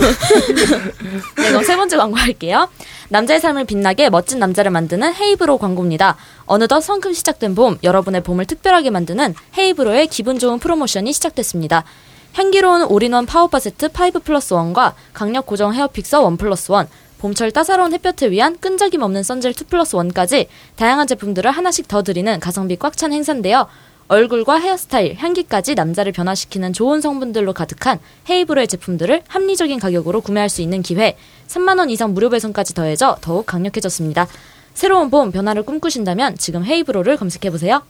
[1.36, 2.70] 네, 그럼 세 번째 광고 할게요.
[3.12, 6.16] 남자의 삶을 빛나게 멋진 남자를 만드는 헤이브로 광고입니다.
[6.46, 11.84] 어느덧 성큼 시작된 봄, 여러분의 봄을 특별하게 만드는 헤이브로의 기분 좋은 프로모션이 시작됐습니다.
[12.32, 17.52] 향기로운 올인원 파우파 세트 5 플러스 1과 강력 고정 헤어 픽서 1 플러스 1, 봄철
[17.52, 20.48] 따사로운 햇볕을 위한 끈적임 없는 선젤 2 플러스 1까지
[20.78, 23.68] 다양한 제품들을 하나씩 더 드리는 가성비 꽉 찬 행사인데요.
[24.12, 27.98] 얼굴과 헤어스타일, 향기까지 남자를 변화시키는 좋은 성분들로 가득한
[28.30, 31.16] 헤이브로의 제품들을 합리적인 가격으로 구매할 수 있는 기회.
[31.48, 34.28] 3만원 이상 무료 배송까지 더해져 더욱 강력해졌습니다.
[34.74, 37.84] 새로운 봄 변화를 꿈꾸신다면 지금 헤이브로를 검색해보세요.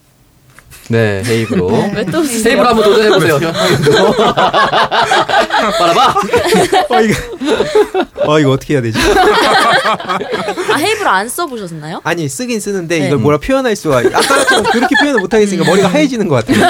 [0.89, 1.67] 네, 헤이브로.
[1.95, 2.51] 왜또 웃으세요?
[2.51, 3.53] 헤이브로 한번 도전해보세요.
[5.79, 6.13] 빨아봐.
[6.89, 7.13] 어, 이거,
[8.25, 8.99] 어, 이거 어떻게 해야 되지?
[10.71, 12.01] 아, 헤이브로 안 써보셨나요?
[12.03, 13.07] 아니 쓰긴 쓰는데 네.
[13.07, 16.65] 이걸 뭐라 표현할 수가 아까처럼 그렇게 표현을 못 하겠으니까 머리가 하얘지는 것 같아요.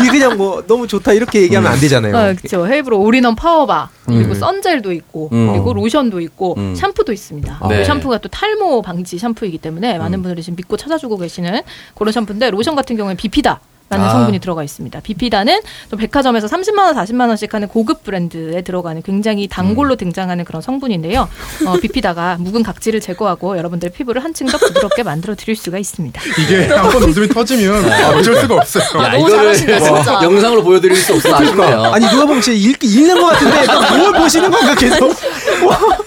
[0.00, 2.16] 이게 그냥 뭐 너무 좋다 이렇게 얘기하면 안 되잖아요.
[2.16, 2.66] 아, 그렇죠.
[2.66, 4.34] 헤이브로 올인원 파워바 그리고 음.
[4.34, 5.52] 선젤도 있고 음.
[5.52, 6.74] 그리고 로션도 있고 음.
[6.74, 7.60] 샴푸도 있습니다.
[7.68, 7.78] 네.
[7.78, 11.62] 그 샴푸가 또 탈모 방지 샴푸이기 때문에 많은 분들이 지금 믿고 찾아주고 계시는
[11.94, 13.69] 그런 샴푸인데 로션 같은 경우에 비피다.
[13.90, 14.10] 라는 아.
[14.10, 15.00] 성분이 들어가 있습니다.
[15.00, 20.62] 비피다는 또 백화점에서 30만 원, 40만 원씩 하는 고급 브랜드에 들어가는 굉장히 단골로 등장하는 그런
[20.62, 21.28] 성분인데요.
[21.66, 26.20] 어, 비피다가 묵은 각질을 제거하고 여러분들 피부를 한층 더 부드럽게 만들어 드릴 수가 있습니다.
[26.38, 29.02] 이게 한번 웃음이 터지면 아, 어쩔 수가 없어요.
[29.02, 30.20] 야, 너무 잘하신다, 진짜.
[30.22, 31.82] 영상으로 보여드릴 수 없어서 아쉽네요.
[31.92, 33.66] 아니 누가 보면 진짜 읽, 읽는 것 같은데
[33.98, 35.12] 뭘 보시는 건가 계속.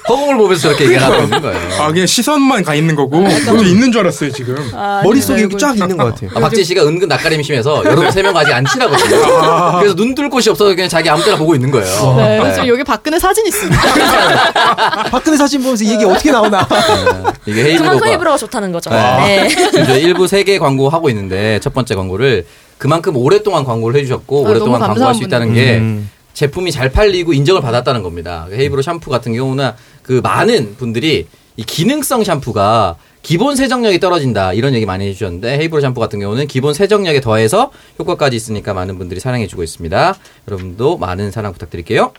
[0.08, 1.60] 허공을 보면서 저렇게 얘기를 하고 있는 거예요.
[1.82, 4.56] 아, 그냥 시선만 가 있는 거고, 저 있는 줄 알았어요, 지금.
[5.04, 6.30] 머릿속에 이렇게 쫙 있는 것 같아요.
[6.36, 9.79] 아, 박진 씨가 은근 낯가림이 심해서 여러분 세 명 아직 안 친하거든요.
[9.79, 12.15] 그래서 눈 뜰 곳이 없어서 그냥 자기 아무 때나 보고 있는 거예요.
[12.17, 13.81] 네, 그래서 여기 박근혜 사진 있습니다.
[15.12, 16.67] 박근혜 사진 보면서 이 얘기 어떻게 나오나.
[16.67, 17.31] 네.
[17.45, 18.89] 이게 그만큼 헤이브로가 헤이브로가 좋다는 거죠.
[18.91, 19.47] 네.
[19.47, 19.99] 네.
[19.99, 22.45] 일부 세개 광고 하고 있는데 첫 번째 광고를
[22.77, 26.09] 그만큼 오랫동안 광고를 해주셨고 아, 오랫동안 광고할 수 있다는 게 음.
[26.33, 28.47] 제품이 잘 팔리고 인정을 받았다는 겁니다.
[28.51, 34.86] 헤이브로 샴푸 같은 경우는 그 많은 분들이 이 기능성 샴푸가 기본 세정력이 떨어진다 이런 얘기
[34.86, 40.15] 많이 해주셨는데 헤이브로 샴푸 같은 경우는 기본 세정력에 더해서 효과까지 있으니까 많은 분들이 사랑해주고 있습니다.
[40.49, 42.12] 여러분도 많은 사랑 부탁드릴게요.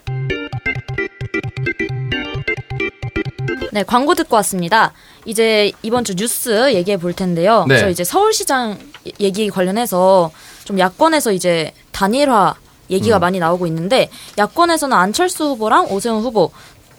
[3.73, 4.93] 네, 광고 듣고 왔습니다.
[5.27, 7.67] 이제 이번 주 뉴스 얘기해 볼 텐데요.
[7.69, 7.79] 네.
[7.79, 8.79] 저 이제 서울시장
[9.21, 10.31] 얘기 관련해서
[10.65, 12.55] 좀 야권에서 이제 단일화
[12.89, 13.21] 얘기가 음.
[13.21, 16.51] 많이 나오고 있는데 야권에서는 안철수 후보랑 오세훈 후보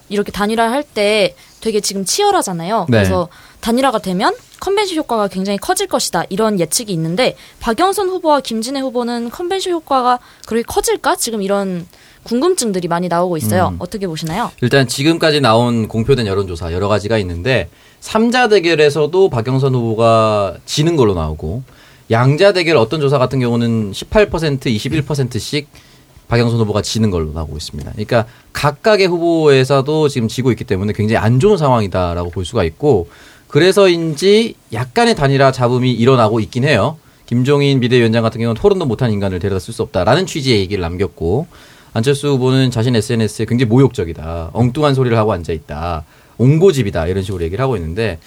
[0.08, 2.86] 이렇게 단일화 할 때 되게 지금 치열하잖아요.
[2.88, 2.98] 네.
[2.98, 3.28] 그래서
[3.66, 9.72] 단일화가 되면 컨벤션 효과가 굉장히 커질 것이다 이런 예측이 있는데 박영선 후보와 김진애 후보는 컨벤션
[9.72, 11.16] 효과가 그렇게 커질까?
[11.16, 11.84] 지금 이런
[12.22, 13.70] 궁금증들이 많이 나오고 있어요.
[13.72, 13.76] 음.
[13.80, 14.52] 어떻게 보시나요?
[14.60, 21.64] 일단 지금까지 나온 공표된 여론조사 여러 가지가 있는데 삼자 대결에서도 박영선 후보가 지는 걸로 나오고
[22.12, 25.66] 양자 대결 어떤 조사 같은 경우는 18% 21%씩
[26.28, 27.90] 박영선 후보가 지는 걸로 나오고 있습니다.
[27.92, 33.08] 그러니까 각각의 후보에서도 지금 지고 있기 때문에 굉장히 안 좋은 상황이다라고 볼 수가 있고
[33.56, 36.98] 그래서인지 약간의 단일화 잡음이 일어나고 있긴 해요.
[37.24, 41.46] 김종인 비대위원장 같은 경우는 토론도 못한 인간을 데려다 쓸 수 없다라는 취지의 얘기를 남겼고
[41.94, 44.50] 안철수 후보는 자신 SNS에 굉장히 모욕적이다.
[44.52, 46.04] 엉뚱한 소리를 하고 앉아 있다.
[46.36, 47.06] 옹고집이다.
[47.06, 48.18] 이런 식으로 얘기를 하고 있는데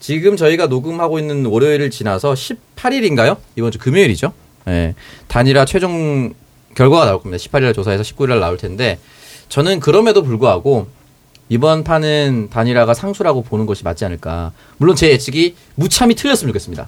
[0.00, 3.38] 지금 저희가 녹음하고 있는 월요일을 지나서 18일인가요?
[3.56, 4.34] 이번 주 금요일이죠.
[4.68, 4.94] 예.
[5.28, 6.34] 단일화 최종
[6.74, 7.42] 결과가 나올 겁니다.
[7.42, 8.98] 18일 조사해서 19일 날 나올 텐데
[9.48, 10.88] 저는 그럼에도 불구하고
[11.48, 14.52] 이번 판은 단일화가 상수라고 보는 것이 맞지 않을까.
[14.78, 16.86] 물론 제 예측이 무참히 틀렸으면 좋겠습니다.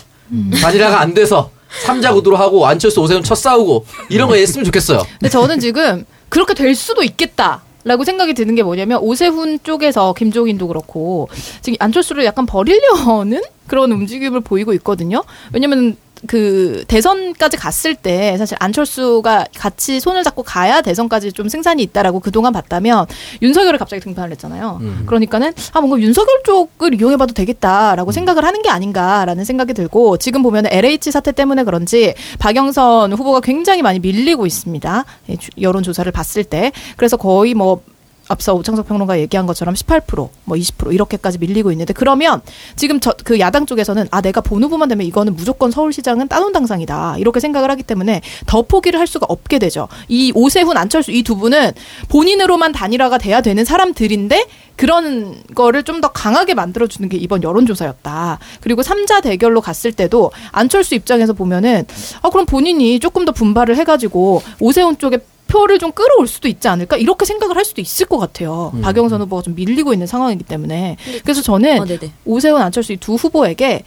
[0.61, 1.51] 단일화가 안 돼서
[1.85, 5.03] 삼자 구도로 하고 안철수 오세훈 첫 싸우고 이런 거 했으면 좋겠어요.
[5.21, 7.63] 근데 저는 지금 그렇게 될 수도 있겠다.
[7.85, 11.29] 라고 생각이 드는 게 뭐냐면 오세훈 쪽에서 김종인도 그렇고
[11.63, 15.23] 지금 안철수를 약간 버리려는 그런 움직임을 보이고 있거든요.
[15.53, 22.21] 왜냐면 그 대선까지 갔을 때 사실 안철수가 같이 손을 잡고 가야 대선까지 좀 승산이 있다라고
[22.21, 23.07] 그동안 봤다면
[23.43, 24.79] 윤석열을 갑자기 등판을 했잖아요.
[24.81, 25.03] 음.
[25.07, 30.43] 그러니까는 아 뭔가 윤석열 쪽을 이용해 봐도 되겠다라고 생각을 하는 게 아닌가라는 생각이 들고 지금
[30.43, 35.05] 보면 LH 사태 때문에 그런지 박영선 후보가 굉장히 많이 밀리고 있습니다.
[35.29, 37.83] 예, 주- 여론 조사를 봤을 때 그래서 거의 뭐
[38.29, 42.41] 앞서 오창석 평론가 얘기한 것처럼 18%, 뭐 20% 이렇게까지 밀리고 있는데 그러면
[42.77, 47.17] 지금 저 그 야당 쪽에서는 아 내가 본 후보만 되면 이거는 무조건 서울시장은 따놓은 당상이다
[47.19, 49.89] 이렇게 생각을 하기 때문에 더 포기를 할 수가 없게 되죠.
[50.09, 51.73] 이 오세훈, 안철수 이 두 분은
[52.09, 58.39] 본인으로만 단일화가 돼야 되는 사람들인데 그런 거를 좀 더 강하게 만들어 주는 게 이번 여론조사였다.
[58.61, 61.85] 그리고 삼자 대결로 갔을 때도 안철수 입장에서 보면은
[62.23, 66.97] 아 그럼 본인이 조금 더 분발을 해가지고 오세훈 쪽에 표를 좀 끌어올 수도 있지 않을까
[66.97, 68.73] 이렇게 생각을 할 수도 있을 것 같아요.
[68.75, 68.81] 음.
[68.83, 72.13] 박영선 후보가 좀 밀리고 있는 상황이기 때문에 그래서 저는 어, 네네.
[72.25, 73.83] 오세훈 안철수 이 두 후보에게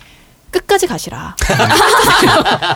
[0.52, 1.36] 끝까지 가시라.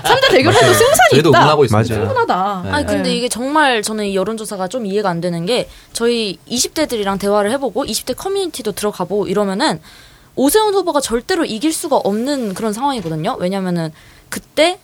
[0.06, 1.30] 삼자 대결해도 승산이 있다.
[1.30, 1.96] 응원하고 있습니다.
[1.96, 2.62] 충분하다.
[2.66, 2.70] 네.
[2.72, 3.16] 아니 근데 네.
[3.16, 8.16] 이게 정말 저는 이 여론조사가 좀 이해가 안 되는 게 저희 20대들이랑 대화를 해보고 20대
[8.16, 9.80] 커뮤니티도 들어가보고 이러면은
[10.36, 13.38] 오세훈 후보가 절대로 이길 수가 없는 그런 상황이거든요.
[13.40, 13.92] 왜냐면은
[14.30, 14.80] 그때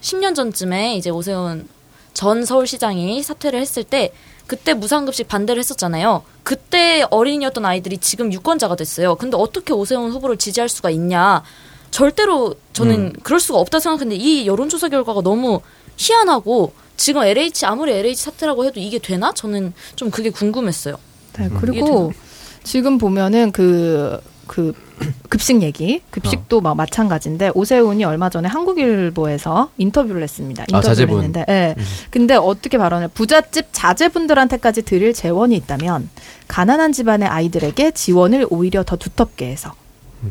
[0.00, 1.68] 10년 전쯤에 이제 오세훈
[2.14, 4.12] 전 서울시장이 사퇴를 했을 때
[4.46, 6.22] 그때 무상급식 반대를 했었잖아요.
[6.42, 9.14] 그때 어린이였던 아이들이 지금 유권자가 됐어요.
[9.14, 11.42] 근데 어떻게 오세훈 후보를 지지할 수가 있냐?
[11.90, 15.60] 절대로 저는 그럴 수가 없다 생각했는데 이 여론조사 결과가 너무
[15.96, 19.32] 희한하고 지금 LH 아무리 LH 사태라고 해도 이게 되나?
[19.32, 20.96] 저는 좀 그게 궁금했어요.
[21.38, 22.12] 네, 이게 그리고
[22.64, 24.20] 지금 보면은 그,
[24.52, 24.74] 그,
[25.30, 30.64] 급식 얘기, 급식도 막 마찬가지인데, 오세훈이 얼마 전에 한국일보에서 인터뷰를 했습니다.
[30.68, 31.16] 인터뷰를 자제분.
[31.16, 31.74] 했는데, 예.
[32.10, 36.10] 근데 어떻게 발언을, 부잣집 자제분들한테까지 드릴 재원이 있다면,
[36.48, 39.72] 가난한 집안의 아이들에게 지원을 오히려 더 두텁게 해서,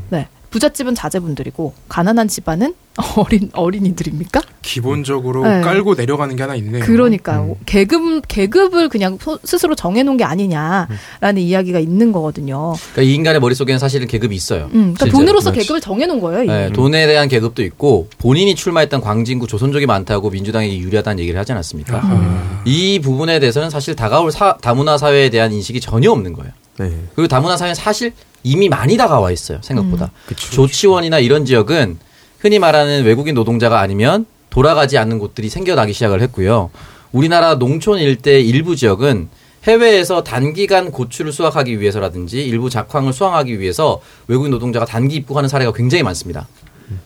[0.09, 0.27] 네.
[0.51, 2.75] 부잣집은 자제분들이고, 가난한 집안은
[3.15, 4.41] 어린, 어린이들입니까?
[4.61, 5.61] 기본적으로 네.
[5.61, 6.83] 깔고 내려가는 게 하나 있네요.
[6.83, 7.55] 그러니까 음.
[7.65, 12.73] 계급 계급을 그냥 소- 스스로 정해놓은 게 아니냐라는 이야기가 있는 거거든요.
[12.93, 14.65] 그러니까 이 인간의 머릿 속에는 사실은 계급이 있어요.
[14.73, 15.05] 음, 그러니까.
[15.05, 15.65] 돈으로서 그렇지.
[15.67, 16.43] 계급을 정해놓은 거예요.
[16.43, 16.51] 이게.
[16.51, 21.97] 네, 돈에 대한 계급도 있고 본인이 출마했던 광진구 조선족이 많다고 민주당에게 유리하다는 얘기를 하지 않았습니까?
[21.97, 22.61] 아하.
[22.65, 26.51] 이 부분에 대해서는 사실 다가올 사- 다문화 사회에 대한 인식이 전혀 없는 거예요.
[26.89, 26.97] 네.
[27.15, 28.13] 그리고 다문화 사회는 사실
[28.43, 29.59] 이미 많이 다가와 있어요.
[29.61, 30.05] 생각보다.
[30.05, 30.09] 음.
[30.27, 30.51] 그쵸.
[30.51, 31.99] 조치원이나 이런 지역은
[32.39, 36.71] 흔히 말하는 외국인 노동자가 아니면 돌아가지 않는 곳들이 생겨나기 시작을 했고요.
[37.11, 39.29] 우리나라 농촌 일대 일부 지역은
[39.65, 46.03] 해외에서 단기간 고추를 수확하기 위해서라든지 일부 작황을 수확하기 위해서 외국인 노동자가 단기 입국하는 사례가 굉장히
[46.03, 46.47] 많습니다.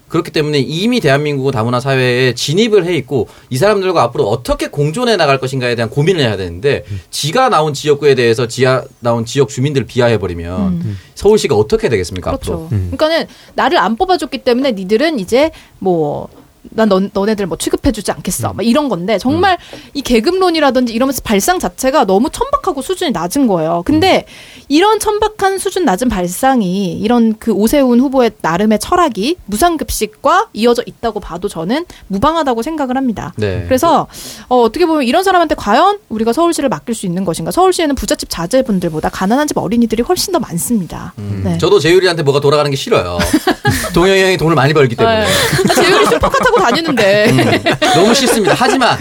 [0.08, 5.40] 그렇기 때문에 이미 대한민국은 다문화 사회에 진입을 해 있고 이 사람들과 앞으로 어떻게 공존해 나갈
[5.40, 10.98] 것인가에 대한 고민을 해야 되는데 지가 나온 지역구에 대해서 지하 나온 지역 주민들을 비하해 버리면
[11.16, 12.68] 서울시가 어떻게 되겠습니까 앞으로?
[12.68, 12.70] 그렇죠.
[12.70, 16.30] 그러니까는 나를 안 뽑아줬기 때문에 니들은 이제 뭐.
[16.72, 18.54] 난 너, 너네들 뭐 취급해주지 않겠어.
[18.54, 19.58] 막 이런 건데 정말
[19.94, 23.84] 이 계급론이라든지 이러면서 발상 자체가 너무 천박하고 수준이 낮은 거예요.
[23.86, 24.26] 근데
[24.68, 31.48] 이런 천박한 수준 낮은 발상이 이런 그 오세훈 후보의 나름의 철학이 무상급식과 이어져 있다고 봐도
[31.48, 33.34] 저는 무방하다고 생각을 합니다.
[33.38, 33.64] 네.
[33.66, 34.08] 그래서
[34.48, 37.52] 어, 어떻게 보면 이런 사람한테 과연 우리가 서울시를 맡길 수 있는 것인가?
[37.52, 41.14] 서울시에는 부잣집 자제분들보다 가난한 집 어린이들이 훨씬 더 많습니다.
[41.16, 41.58] 네.
[41.58, 43.18] 저도 재율이한테 뭐가 돌아가는 게 싫어요.
[43.94, 45.20] 동영이 형이 돈을 많이 벌기 때문에.
[45.20, 45.26] 네.
[45.70, 47.30] 아, 재율이 슈퍼카 타고 다니는데.
[47.32, 47.64] 음,
[47.96, 48.56] 너무 싫습니다.
[48.58, 48.98] 하지만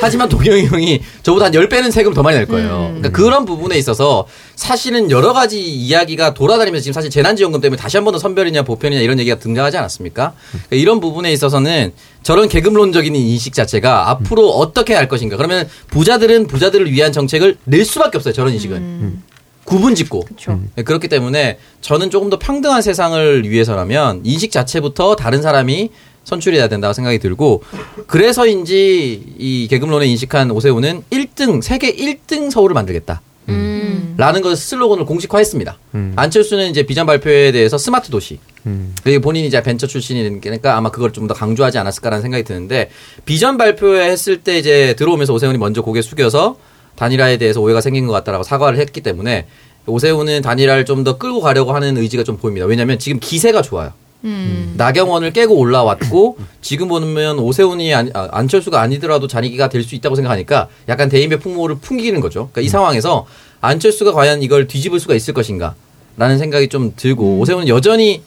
[0.00, 2.86] 하지만 동영이 형이 저보다 한 10배는 세금 더 많이 낼 거예요.
[2.90, 3.00] 음.
[3.00, 8.02] 그러니까 그런 부분에 있어서 사실은 여러 가지 이야기가 돌아다니면서 지금 사실 재난지원금 때문에 다시 한
[8.04, 10.32] 번 더 선별이냐 보편이냐 이런 얘기가 등장하지 않았습니까?
[10.50, 11.92] 그러니까 이런 부분에 있어서는
[12.24, 15.36] 저런 계급론적인 인식 자체가 앞으로 어떻게 할 것인가.
[15.36, 18.34] 그러면 부자들은 부자들을 위한 정책을 낼 수밖에 없어요.
[18.34, 19.22] 저런 인식은.
[19.64, 20.20] 구분 짓고.
[20.20, 20.60] 그렇죠.
[20.76, 25.90] 네, 그렇기 때문에 저는 조금 더 평등한 세상을 위해서라면 인식 자체부터 다른 사람이
[26.26, 27.62] 선출이 돼야 된다고 생각이 들고
[28.08, 33.22] 그래서인지 이 계급론에 인식한 오세훈은 1등 세계 1등 서울을 만들겠다.
[33.48, 34.14] 음.
[34.18, 35.78] 라는 것을 슬로건을 공식화했습니다.
[35.94, 36.12] 음.
[36.16, 38.40] 안철수는 이제 비전 발표에 대해서 스마트 도시.
[38.66, 38.92] 음.
[39.04, 42.90] 그리고 본인이 이제 벤처 출신이니까 아마 그걸 좀 더 강조하지 않았을까라는 생각이 드는데
[43.24, 46.56] 비전 발표회 했을 때 이제 들어오면서 오세훈이 먼저 고개 숙여서
[46.96, 49.46] 단일화에 대해서 오해가 생긴 것 같다라고 사과를 했기 때문에
[49.86, 52.66] 오세훈은 단일화를 좀 더 끌고 가려고 하는 의지가 좀 보입니다.
[52.66, 53.92] 왜냐하면 지금 기세가 좋아요.
[54.26, 54.74] 음.
[54.76, 60.68] 나경원을 깨고 올라왔고 지금 보면 오세훈이 아니, 아, 안철수가 아니더라도 자리기가 될 수 있다고 생각하니까
[60.88, 62.48] 약간 대인배 풍모를 풍기는 거죠.
[62.50, 63.26] 그러니까 이 상황에서
[63.60, 68.22] 안철수가 과연 이걸 뒤집을 수가 있을 것인가라는 생각이 좀 들고 오세훈은 여전히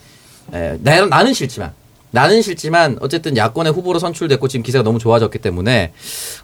[0.53, 1.73] 에, 나, 나는 싫지만
[2.11, 5.93] 나는 싫지만 어쨌든 야권의 후보로 선출됐고 지금 기세가 너무 좋아졌기 때문에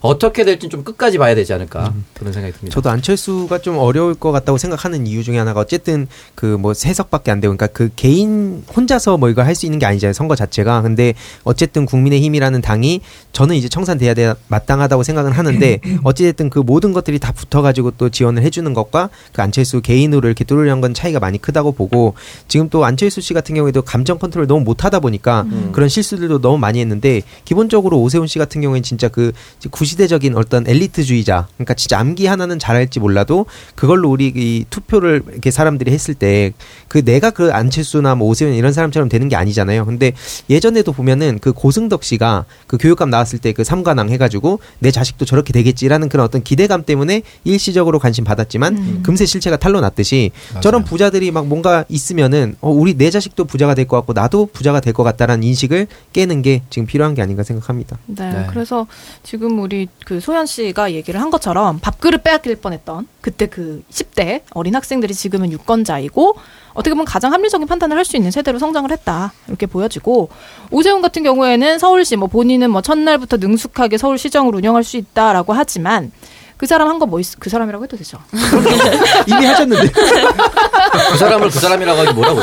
[0.01, 2.73] 어떻게 될지 좀 끝까지 봐야 되지 않을까 그런 생각이 듭니다.
[2.73, 7.41] 저도 안철수가 좀 어려울 것 같다고 생각하는 이유 중에 하나가 어쨌든 그 뭐 세석밖에 안
[7.41, 10.81] 되고 그러니까 그 개인 혼자서 뭐 이걸 할 수 있는 게 아니잖아요 선거 자체가.
[10.81, 11.13] 근데
[11.43, 13.01] 어쨌든 국민의힘이라는 당이
[13.31, 18.43] 저는 이제 청산돼야 돼 마땅하다고 생각은 하는데 어찌됐든 그 모든 것들이 다 붙어가지고 또 지원을
[18.43, 22.15] 해주는 것과 그 안철수 개인으로 이렇게 뚫으려는 건 차이가 많이 크다고 보고
[22.47, 26.79] 지금 또 안철수 씨 같은 경우에도 감정 컨트롤 너무 못하다 보니까 그런 실수들도 너무 많이
[26.79, 29.31] 했는데 기본적으로 오세훈 씨 같은 경우에는 진짜 그
[29.71, 33.45] 구시대적인 어떤 엘리트주의자 그러니까 진짜 암기 하나는 잘할지 몰라도
[33.75, 36.51] 그걸로 우리 이 투표를 이렇게 사람들이 했을 때
[36.87, 39.85] 그 내가 그 안철수나 뭐 오세훈 이런 사람처럼 되는 게 아니잖아요.
[39.85, 40.13] 근데
[40.49, 45.53] 예전에도 보면은 그 고승덕 씨가 그 교육감 나왔을 때 그 삼관왕 해가지고 내 자식도 저렇게
[45.53, 50.31] 되겠지라는 그런 어떤 기대감 때문에 일시적으로 관심 받았지만 금세 실체가 탄로 났듯이
[50.61, 54.79] 저런 부자들이 막 뭔가 있으면은 어 우리 내 자식도 부자가 될 것 같고 나도 부자가
[54.79, 57.97] 될 것 같다라는 인식을 깨는 게 지금 필요한 게 아닌가 생각합니다.
[58.07, 58.47] 네, 네.
[58.49, 58.87] 그래서
[59.23, 64.75] 지금 우리 그 소연 씨가 얘기를 한 것처럼 밥그릇 빼앗길 뻔했던 그때 그 10대 어린
[64.75, 66.35] 학생들이 지금은 유권자이고
[66.73, 70.29] 어떻게 보면 가장 합리적인 판단을 할 수 있는 세대로 성장을 했다 이렇게 보여지고
[70.69, 76.11] 오세훈 같은 경우에는 서울시 뭐 본인은 뭐 첫날부터 능숙하게 서울시정을 운영할 수 있다라고 하지만
[76.57, 78.17] 그 사람 한 거 뭐 있, 그 사람이라고 해도 되죠.
[79.27, 79.89] 이미 하셨는데
[81.11, 82.41] 그 사람을 그 사람이라고 하기 뭐라고?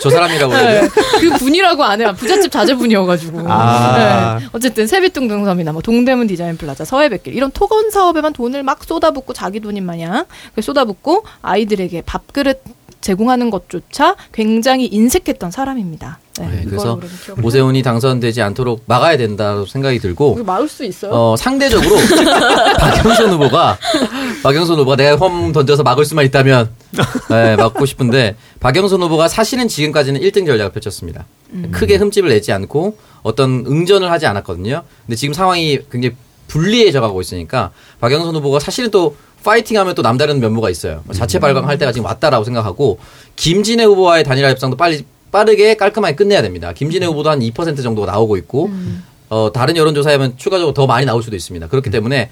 [0.00, 0.88] 저 사람이라고 네?
[1.20, 2.14] 그 분이라고 안 해요.
[2.16, 3.42] 부잣집 자제분이어가지고.
[3.48, 4.38] 아.
[4.40, 4.46] 네.
[4.52, 9.84] 어쨌든 세빛둥둥섬이나 뭐 동대문 디자인 플라자, 서해뱃길 이런 토건 사업에만 돈을 막 쏟아붓고 자기 돈인
[9.84, 12.62] 마냥 그 쏟아붓고 아이들에게 밥그릇
[13.00, 16.18] 제공하는 것조차 굉장히 인색했던 사람입니다.
[16.38, 16.98] 네, 네, 그래서
[17.42, 21.12] 오세훈이 당선되지 않도록 막아야 된다고 생각이 들고 막을 수 있어요?
[21.12, 21.96] 어, 상대적으로
[22.78, 23.78] 박영선 후보가
[24.42, 26.70] 박영선 후보가 내가 홈 던져서 막을 수만 있다면
[27.30, 31.26] 네, 막고 싶은데 박영선 후보가 사실은 지금까지는 1등 전략을 펼쳤습니다.
[31.72, 34.82] 크게 흠집을 내지 않고 어떤 응전을 하지 않았거든요.
[35.06, 36.14] 근데 지금 상황이 굉장히
[36.46, 37.70] 불리해져 가고 있으니까
[38.00, 41.02] 박영선 후보가 사실은 또 파이팅하면 또 남다른 면모가 있어요.
[41.12, 42.98] 자체 발광할 때가 지금 왔다라고 생각하고
[43.36, 46.72] 김진애 후보와의 단일화 협상도 빨리 빠르게 깔끔하게 끝내야 됩니다.
[46.72, 48.70] 김진애 후보도 한 2% 정도가 나오고 있고
[49.28, 51.68] 어, 다른 여론조사에 하면 추가적으로 더 많이 나올 수도 있습니다.
[51.68, 52.30] 그렇기 때문에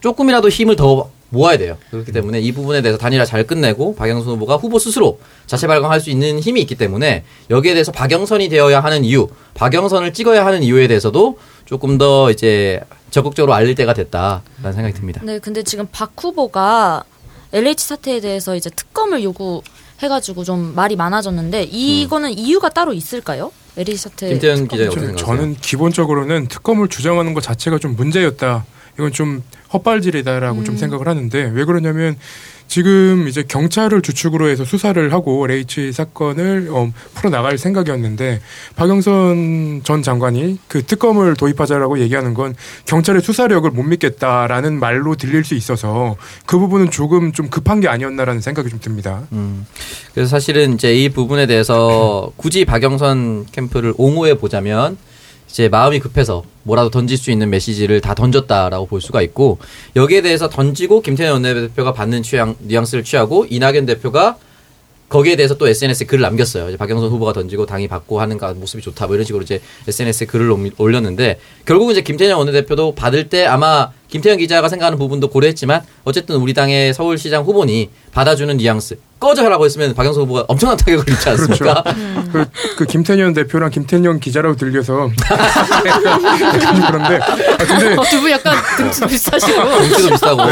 [0.00, 1.76] 조금이라도 힘을 더 모아야 돼요.
[1.90, 6.10] 그렇기 때문에 이 부분에 대해서 단일화 잘 끝내고 박영선 후보가 후보 스스로 자체 발광할 수
[6.10, 11.38] 있는 힘이 있기 때문에 여기에 대해서 박영선이 되어야 하는 이유, 박영선을 찍어야 하는 이유에 대해서도
[11.66, 15.20] 조금 더 이제 적극적으로 알릴 때가 됐다라는 생각이 듭니다.
[15.24, 17.04] 네, 근데 지금 박 후보가
[17.52, 19.62] LH 사태에 대해서 이제 특검을 요구
[20.00, 23.52] 해가지고 좀 말이 많아졌는데 이거는 이유가 따로 있을까요?
[23.76, 24.28] LH 사태.
[24.28, 24.78] 김태현 특검.
[24.78, 25.36] 기자가 어떻게 저, 생각하세요?
[25.36, 28.64] 저는 기본적으로는 특검을 주장하는 것 자체가 좀 문제였다.
[28.98, 29.42] 이건 좀
[29.72, 32.16] 헛발질이다라고 좀 생각을 하는데 왜 그러냐면
[32.66, 38.40] 지금 이제 경찰을 주축으로 해서 수사를 하고 레이치 사건을 어, 풀어 나갈 생각이었는데
[38.76, 45.54] 박영선 전 장관이 그 특검을 도입하자라고 얘기하는 건 경찰의 수사력을 못 믿겠다라는 말로 들릴 수
[45.54, 49.22] 있어서 그 부분은 조금 좀 급한 게 아니었나라는 생각이 좀 듭니다.
[49.32, 49.66] 음.
[50.12, 54.98] 그래서 사실은 이제 이 부분에 대해서 굳이 박영선 캠프를 옹호해 보자면
[55.48, 59.58] 이제 마음이 급해서 뭐라도 던질 수 있는 메시지를 다 던졌다라고 볼 수가 있고
[59.96, 64.36] 여기에 대해서 던지고 김태현 원내대표가 받는 취향 뉘앙스를 취하고 이낙연 대표가
[65.08, 66.68] 거기에 대해서 또 SNS에 글을 남겼어요.
[66.68, 69.06] 이제 박영선 후보가 던지고 당이 받고 하는 가 모습이 좋다.
[69.06, 73.90] 뭐 이런 식으로 이제 SNS에 글을 옮- 올렸는데 결국은 이제 김태현 원내대표도 받을 때 아마
[74.08, 80.22] 김태현 기자가 생각하는 부분도 고려했지만 어쨌든 우리 당의 서울시장 후보니 받아주는 뉘앙스 꺼져라고 했으면 박영선
[80.22, 81.82] 후보가 엄청난 타격을 입지 않습니까?
[82.32, 82.44] 그,
[82.78, 85.10] 그 김태년 대표랑 김태년 기자라고 들려서
[85.86, 86.20] 약간
[86.86, 89.52] 그런데 아, 근데 두 분 약간 등치 비슷하시고.
[89.70, 90.42] 정치도 비싸고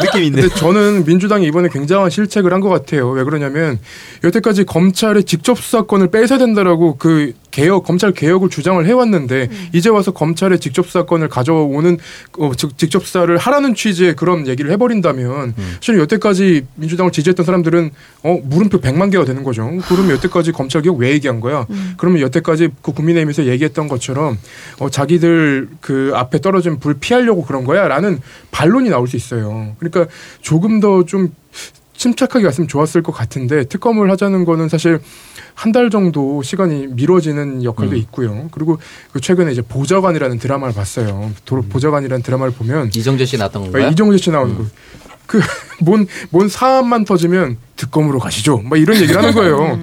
[0.00, 0.42] 느낌 있네.
[0.42, 3.08] 근데 저는 민주당이 이번에 굉장한 실책을 한 것 같아요.
[3.10, 3.78] 왜 그러냐면
[4.24, 10.60] 여태까지 검찰의 직접 수사권을 뺏어야 된다라고 그 개혁 검찰 개혁을 주장을 해왔는데 이제 와서 검찰의
[10.60, 11.96] 직접 수사권을 가져오는
[12.38, 17.92] 어, 즉 직접 수사를 하라는 취지의 그런 얘기를 해버린다면 사실 여태까지 민주당을 지지했던 사람들은
[18.24, 19.70] 어 물음표 100만 개가 되는 거죠.
[19.88, 21.66] 그러면 여태까지 검찰 개혁 왜 얘기한 거야?
[21.96, 24.36] 그러면 여태까지 그 국민의힘에서 얘기했던 것처럼
[24.78, 29.74] 어, 자기들 그 앞에 떨어진 불 피하려고 그런 거야라는 반론이 나올 수 있어요.
[29.78, 31.32] 그러니까 조금 더좀
[31.96, 35.00] 침착하게 갔으면 좋았을 것 같은데 특검을 하자는 거는 사실
[35.54, 37.96] 한 달 정도 시간이 미뤄지는 역할도 음.
[37.98, 38.48] 있고요.
[38.52, 38.78] 그리고
[39.12, 41.30] 그 최근에 이제 보좌관이라는 드라마를 봤어요.
[41.46, 43.86] 도- 보좌관이라는 드라마를 보면 이정재 씨 나왔던 건가요?
[43.86, 44.64] 아, 이정재 씨 나오는 거.
[45.26, 48.58] 그뭔 뭔 사안만 터지면 특검으로 가시죠.
[48.58, 49.78] 막 이런 얘기를 하는 거예요.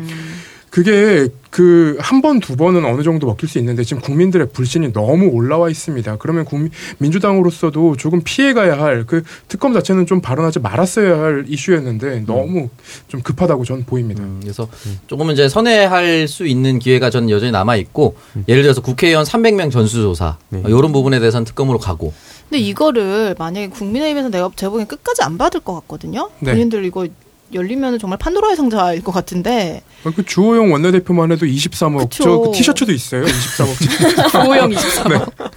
[0.73, 5.27] 그게 그 한 번 두 번은 어느 정도 먹힐 수 있는데 지금 국민들의 불신이 너무
[5.27, 6.17] 올라와 있습니다.
[6.17, 12.69] 그러면 국민, 민주당으로서도 조금 피해가야 할 그 특검 자체는 좀 발언하지 말았어야 할 이슈였는데 너무
[13.07, 14.23] 좀 급하다고 저는 보입니다.
[14.23, 14.67] 음, 그래서
[15.05, 18.15] 조금은 이제 선회할 수 있는 기회가 저는 여전히 남아 있고
[18.47, 20.63] 예를 들어서 국회의원 300명 전수조사 네.
[20.65, 22.13] 이런 부분에 대해서는 특검으로 가고
[22.49, 26.31] 근데 이거를 만약에 국민의힘에서 내가 제보기엔 끝까지 안 받을 것 같거든요.
[26.39, 26.51] 네.
[26.53, 27.07] 본인들 이거
[27.53, 29.81] 열리면 정말 판도라의 상자일 것 같은데
[30.15, 32.23] 그 주호영 원내대표만 해도 23억 그쵸.
[32.23, 33.23] 저그 티셔츠도 있어요.
[33.25, 34.31] 23억.
[34.31, 35.31] 조호영 23억.
[35.35, 35.51] 그러니까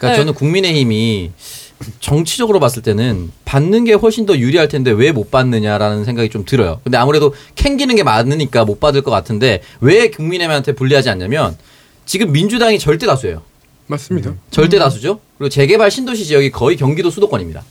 [0.00, 0.16] 네.
[0.16, 1.30] 저는 국민의힘이
[2.00, 6.80] 정치적으로 봤을 때는 받는 게 훨씬 더 유리할 텐데 왜 못 받느냐라는 생각이 좀 들어요.
[6.84, 11.56] 근데 아무래도 캥기는 게 많으니까 못 받을 것 같은데 왜 국민의힘한테 불리하지 않냐면
[12.06, 13.42] 지금 민주당이 절대 다수예요.
[13.88, 14.34] 맞습니다.
[14.50, 15.20] 절대 다수죠.
[15.38, 17.62] 그리고 재개발 신도시 지역이 거의 경기도 수도권입니다.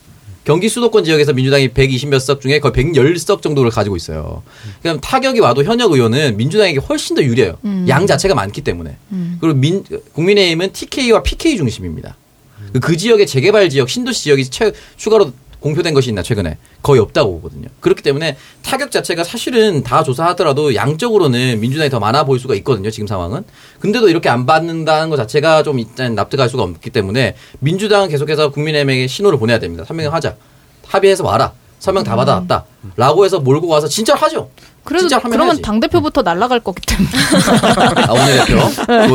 [0.44, 4.42] 경기 수도권 지역에서 민주당이 120몇 석 중에 거의 110석 정도를 가지고 있어요.
[4.82, 7.58] 그럼 타격이 와도 현역 의원은 민주당에게 훨씬 더 유리해요.
[7.64, 7.86] 음.
[7.88, 8.96] 양 자체가 많기 때문에.
[9.12, 9.38] 음.
[9.40, 9.84] 그리고 민,
[10.14, 12.16] 국민의힘은 TK와 PK 중심입니다.
[12.72, 15.32] 그- 그 지역의 재개발 지역, 신도시 지역이 최, 추가로
[15.62, 17.68] 공표된 것이 있나 최근에 거의 없다고 보거든요.
[17.80, 22.90] 그렇기 때문에 타격 자체가 사실은 다 조사하더라도 양적으로는 민주당이 더 많아 보일 수가 있거든요.
[22.90, 23.44] 지금 상황은.
[23.78, 29.06] 근데도 이렇게 안 받는다는 것 자체가 좀 일단 납득할 수가 없기 때문에 민주당은 계속해서 국민의힘에게
[29.06, 29.84] 신호를 보내야 됩니다.
[29.86, 30.36] 선명 하자.
[30.86, 31.52] 합의해서 와라.
[31.78, 32.64] 서명 다 받아왔다.
[32.96, 34.50] 라고 해서 몰고 가서 진짜 하죠.
[34.84, 35.62] 그래도 그러면 해야지.
[35.62, 37.08] 당 대표부터 날아갈 거기 때문에.
[38.08, 38.60] 아, 원내대표.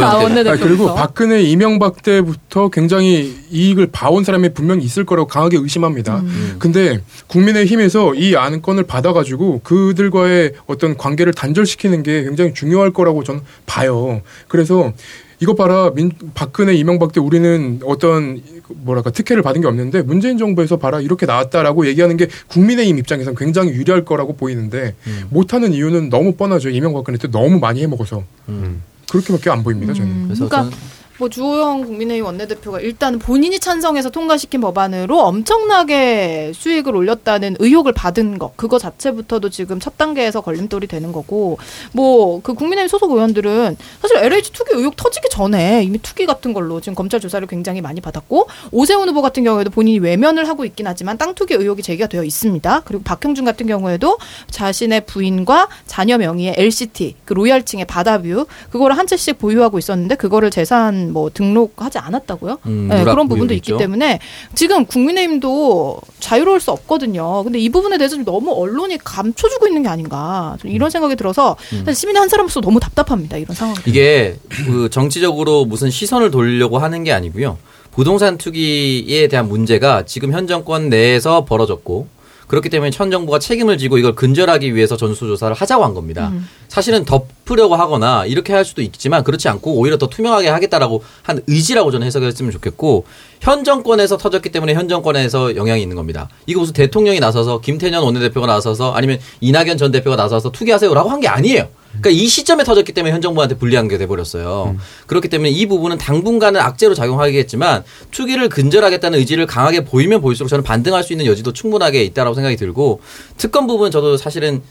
[0.03, 0.55] 아, 조영 아.
[0.57, 6.17] 그리고 박근혜 이명박 때부터 굉장히 이익을 봐온 사람이 분명히 있을 거라고 강하게 의심합니다.
[6.19, 6.55] 음.
[6.59, 14.21] 근데 국민의힘에서 이 안건을 받아가지고 그들과의 어떤 관계를 단절시키는 게 굉장히 중요할 거라고 저는 봐요.
[14.47, 14.93] 그래서
[15.39, 15.91] 이거 봐라.
[15.93, 20.99] 민, 박근혜 이명박 때 우리는 어떤 뭐랄까 특혜를 받은 게 없는데 문재인 정부에서 봐라.
[20.99, 24.95] 이렇게 나왔다라고 얘기하는 게 국민의힘 입장에서는 굉장히 유리할 거라고 보이는데
[25.29, 26.69] 못하는 이유는 너무 뻔하죠.
[26.69, 28.23] 이명박 박근혜 때 너무 많이 해먹어서.
[28.49, 28.81] 음.
[29.09, 30.11] 그렇게밖에 안 보입니다 저는.
[30.11, 30.77] 음, 그래서 그러니까 저는
[31.19, 38.53] 뭐 주호영 국민의힘 원내대표가 일단 본인이 찬성해서 통과시킨 법안으로 엄청나게 수익을 올렸다는 의혹을 받은 거
[38.55, 41.57] 그거 자체부터도 지금 첫 단계에서 걸림돌이 되는 거고
[41.93, 46.79] 뭐 그 국민의힘 소속 의원들은 사실 LH 투기 의혹 터지기 전에 이미 투기 같은 걸로
[46.81, 51.17] 지금 검찰 조사를 굉장히 많이 받았고 오세훈 후보 같은 경우에도 본인이 외면을 하고 있긴 하지만
[51.17, 52.81] 땅 투기 의혹이 제기가 되어 있습니다.
[52.85, 54.17] 그리고 박형준 같은 경우에도
[54.49, 61.06] 자신의 부인과 자녀 명의의 LCT 그 로얄층의 바다뷰 그거를 한 채씩 보유하고 있었는데 그거를 재산
[61.11, 62.59] 뭐 등록하지 않았다고요?
[62.65, 63.77] 음, 네, 그런 부분도 의혹이 있기.
[63.77, 64.19] 때문에
[64.55, 67.43] 지금 국민의힘도 자유로울 수 없거든요.
[67.43, 71.95] 근데 이 부분에 대해서 좀 너무 언론이 감춰주고 있는 게 아닌가 이런 생각이 들어서 사실
[71.95, 73.37] 시민의 한 사람으로서 너무 답답합니다.
[73.37, 73.75] 이런 상황.
[73.85, 77.57] 이게 그 정치적으로 무슨 시선을 돌리려고 하는 게 아니고요.
[77.91, 82.07] 부동산 투기에 대한 문제가 지금 현 정권 내에서 벌어졌고
[82.47, 86.29] 그렇기 때문에 현 정부가 책임을 지고 이걸 근절하기 위해서 전수조사를 하자고 한 겁니다.
[86.33, 86.47] 음.
[86.69, 91.91] 사실은 덮으려고 하거나 이렇게 할 수도 있지만 그렇지 않고 오히려 더 투명하게 하겠다라고 한 의지라고
[91.91, 93.05] 저는 해석했으면 좋겠고
[93.41, 96.29] 현 정권에서 터졌기 때문에 현 정권에서 영향이 있는 겁니다.
[96.45, 101.27] 이거 무슨 대통령이 나서서 김태년 원내대표가 나서서 아니면 이낙연 전 대표가 나서서 투기하세요라고 한 게
[101.27, 101.67] 아니에요.
[102.01, 104.75] 그러니까 이 시점에 터졌기 때문에 현 정부한테 불리한 게 돼버렸어요.
[105.07, 111.03] 그렇기 때문에 이 부분은 당분간은 악재로 작용하겠지만 투기를 근절하겠다는 의지를 강하게 보이면 보일수록 저는 반등할
[111.03, 113.01] 수 있는 여지도 충분하게 있다라고 생각이 들고
[113.37, 114.61] 특검 부분 저도 사실은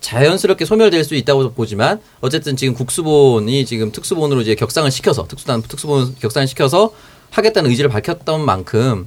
[0.00, 6.16] 자연스럽게 소멸될 수 있다고 보지만 어쨌든 지금 국수본이 지금 특수본으로 이제 격상을 시켜서 특수단 특수본
[6.20, 6.92] 격상을 시켜서
[7.30, 9.06] 하겠다는 의지를 밝혔던 만큼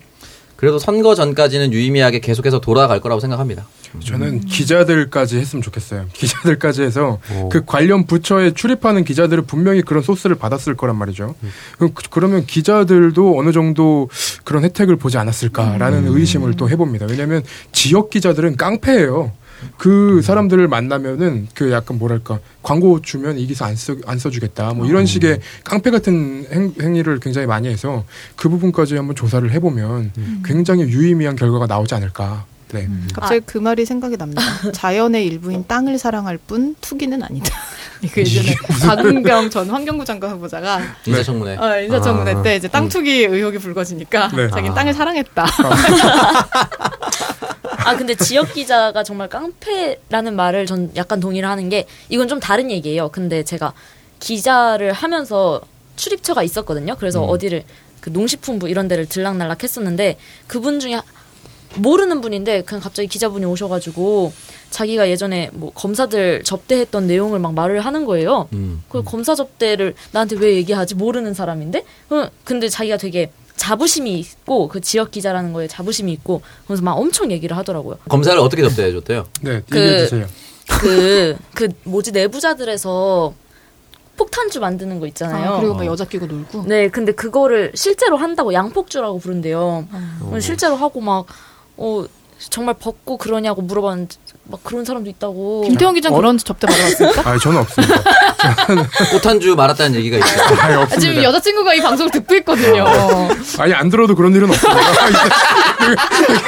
[0.57, 3.65] 그래도 선거 전까지는 유의미하게 계속해서 돌아갈 거라고 생각합니다.
[3.99, 6.05] 저는 기자들까지 했으면 좋겠어요.
[6.13, 7.49] 기자들까지 해서 오.
[7.49, 11.35] 그 관련 부처에 출입하는 기자들은 분명히 그런 소스를 받았을 거란 말이죠.
[11.77, 14.09] 그럼 그- 그러면 기자들도 어느 정도
[14.43, 17.05] 그런 혜택을 보지 않았을까라는 의심을 또 해봅니다.
[17.09, 19.31] 왜냐하면 지역 기자들은 깡패예요.
[19.77, 24.87] 그 사람들을 만나면은 그 약간 뭐랄까 광고 주면 이 기사 안, 써, 안 써주겠다 뭐
[24.87, 28.03] 이런 식의 깡패 같은 행, 행위를 굉장히 많이 해서
[28.35, 30.13] 그 부분까지 한번 조사를 해보면
[30.43, 32.45] 굉장히 유의미한 결과가 나오지 않을까.
[32.73, 32.87] 네.
[33.13, 34.41] 갑자기 그 말이 생각이 납니다.
[34.73, 37.55] 자연의 일부인 땅을 사랑할 뿐 투기는 아니다.
[38.13, 41.57] 그 예전에 박은경 전 환경부 장관 후보자가 인사청문회.
[41.57, 42.41] 어, 인사청문회 아.
[42.41, 44.49] 때 이제 땅 투기 의혹이 불거지니까 네.
[44.49, 44.75] 자기는 아.
[44.75, 45.45] 땅을 사랑했다.
[47.83, 52.69] 아 근데 지역 기자가 정말 깡패라는 말을 전 약간 동의를 하는 게 이건 좀 다른
[52.71, 53.09] 얘기예요.
[53.09, 53.73] 근데 제가
[54.19, 55.61] 기자를 하면서
[55.95, 56.95] 출입처가 있었거든요.
[56.97, 57.63] 그래서 어디를
[58.01, 60.17] 그 농식품부 이런 데를 들락날락 했었는데
[60.47, 60.99] 그분 중에
[61.75, 64.33] 모르는 분인데 그냥 갑자기 기자분이 오셔가지고
[64.71, 68.47] 자기가 예전에 뭐 검사들 접대했던 내용을 막 말을 하는 거예요.
[68.53, 68.83] 음.
[68.89, 74.81] 그 검사 접대를 나한테 왜 얘기하지 모르는 사람인데 그- 근데 자기가 되게 자부심이 있고 그
[74.81, 77.97] 지역 기자라는 거에 자부심이 있고 그래서 막 엄청 얘기를 하더라고요.
[78.09, 79.25] 검사를 어떻게 접대해 줬대요?
[79.41, 79.77] 네, 그-.
[80.67, 83.33] 그 그 뭐지 내부자들에서
[84.17, 85.53] 폭탄주 만드는 거 있잖아요.
[85.55, 86.63] 아, 그리고 막 여자 끼고 놀고.
[86.67, 89.87] 네, 근데 그거를 실제로 한다고 양폭주라고 부른대요.
[90.21, 91.25] 어, 실제로 하고 막
[91.77, 92.05] 어,
[92.49, 94.15] 정말 벗고 그러냐고 물어봤는데
[94.45, 95.61] 막 그런 사람도 있다고.
[95.67, 97.29] 김태형 기자 는 그런 접대 받아봤습니까?
[97.29, 98.01] 아, 저는 없습니다.
[99.11, 100.43] 꽃한주 말았다는 얘기가 있어요.
[100.59, 101.23] 아니, 지금 없습니다.
[101.23, 102.85] 여자친구가 이 방송을 듣고 있거든요.
[103.59, 104.81] 아니, 안 들어도 그런 일은 없습니다.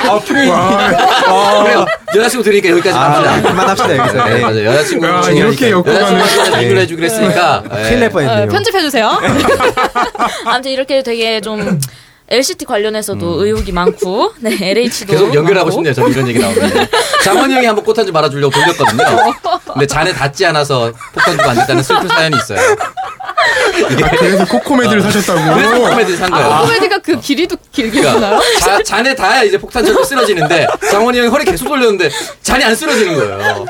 [0.10, 0.50] 아, 표현이.
[0.50, 1.86] 와, 그래요.
[2.16, 3.42] 여자친구 들으니까 여기까지 아, 갑시다.
[3.50, 4.26] 그만합시다 여기서.
[4.26, 4.42] 네, 네.
[4.42, 4.66] 맞아요.
[4.66, 5.68] 여자친구 야, 중요하니까.
[5.68, 6.64] 이렇게 여자친구한테 네.
[6.64, 7.64] 연결해 주기로 했으니까.
[7.70, 7.84] 네.
[7.84, 8.44] 큰일 날 뻔했네요.
[8.46, 9.22] 어, 편집해주세요.
[10.46, 11.80] 아무튼 이렇게 되게 좀
[12.34, 15.70] LCT 관련해서도 의혹이 많고, 네, LH도 계속 연결하고.
[15.70, 15.94] 싶네요.
[15.94, 16.88] 저는 이런 얘기 나오는데.
[17.24, 19.04] 장원이 형이 한번 꽃한주 말아주려고 돌렸거든요.
[19.74, 22.60] 근데 잔에 닿지 않아서 폭탄주가 안 됐다는 슬픈 사연이 있어요.
[24.04, 25.56] 아, 그래서 코코메디를 사셨다고.
[25.56, 26.46] 그래서 코미디 산 거예요.
[26.46, 28.02] 아, 코미디가 그 길이도 길게?
[28.02, 32.10] 그러니까 자, 잔에 닿아야 이제 폭탄처럼 쓰러지는데 장원이 형이 허리 계속 돌렸는데
[32.42, 33.66] 잔이 안 쓰러지는 거예요.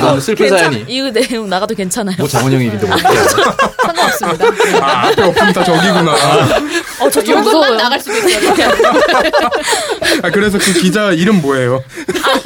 [0.00, 0.84] 너무 슬픈 괜찮- 사연이.
[0.88, 2.16] 이거 내용 나가도 괜찮아요.
[2.18, 3.24] 뭐 장원이 형이 믿어 볼게요.
[3.84, 4.46] 상관없습니다.
[4.80, 6.12] 아, 앞에 없으면 다 저기구나.
[7.00, 7.76] 어, 저 무서워요.
[7.76, 8.54] 나갈 수도 있어요.
[10.22, 11.82] 아, 그래서 그 기자 이름 뭐예요?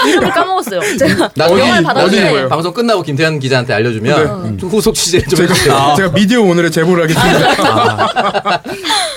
[0.07, 0.81] 이름을 까먹었어요.
[0.99, 2.49] 제가 어디 받았는데?
[2.49, 4.57] 방송 끝나고 김태현 기자한테 알려주면 네.
[4.59, 5.95] 좀 후속 취재를 좀 제가, 해주세요.
[5.97, 8.63] 제가 미디어 오늘에 제보 를 하겠습니다.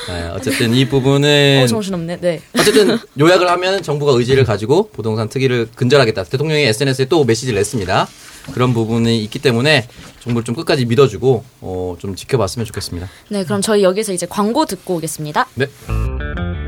[0.08, 2.18] 네, 어쨌든 이 부분은 어, 정신없네.
[2.20, 2.42] 네.
[2.58, 6.24] 어쨌든 요약을 하면 정부가 의지를 가지고 부동산 특위를 근절하겠다.
[6.26, 8.08] 대통령이 SNS에 또 메시지를 냈습니다.
[8.54, 9.88] 그런 부분이 있기 때문에
[10.20, 13.08] 정부를 좀 끝까지 믿어주고 어, 좀 지켜봤으면 좋겠습니다.
[13.30, 15.48] 네, 그럼 저희 여기서 이제 광고 듣고 오겠습니다.
[15.56, 15.68] 네.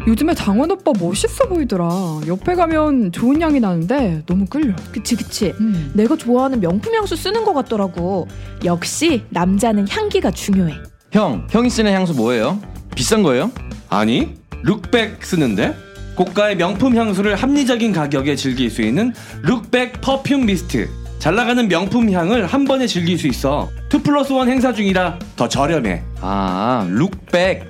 [0.06, 2.22] 요즘에 장원 오빠 멋있어 보이더라.
[2.28, 4.76] 옆에 가면 좋은 향이 나는데 너무 끌려.
[4.92, 5.92] 그치 그치 음.
[5.96, 8.28] 내가 좋아하는 명품 향수 쓰는 것 같더라고
[8.66, 10.76] 역시 남자는 향기가 중요해
[11.14, 12.60] 형, 형이 쓰는 향수 뭐예요?
[12.96, 13.52] 비싼 거예요?
[13.88, 14.34] 아니
[14.64, 15.76] 룩백 쓰는데?
[16.16, 20.90] 고가의 명품 향수를 합리적인 가격에 즐길 수 있는 룩백 퍼퓸 미스트.
[21.20, 23.70] 잘 나가는 명품 향을 한 번에 즐길 수 있어.
[23.94, 26.02] 2 플러스 1 행사 중이라 더 저렴해.
[26.22, 27.68] 아, 룩백.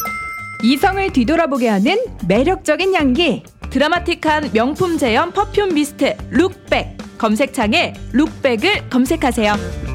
[0.63, 3.43] 이성을 뒤돌아보게 하는 매력적인 향기.
[3.69, 6.97] 드라마틱한 명품 제형 퍼퓸 미스트 룩백.
[7.17, 9.92] 검색창에 룩백을 검색하세요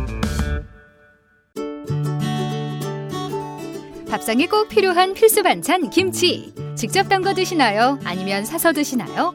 [4.11, 6.53] 밥상에 꼭 필요한 필수 반찬 김치.
[6.75, 7.99] 직접 담가 드시나요?
[8.05, 9.35] 아니면 사서 드시나요?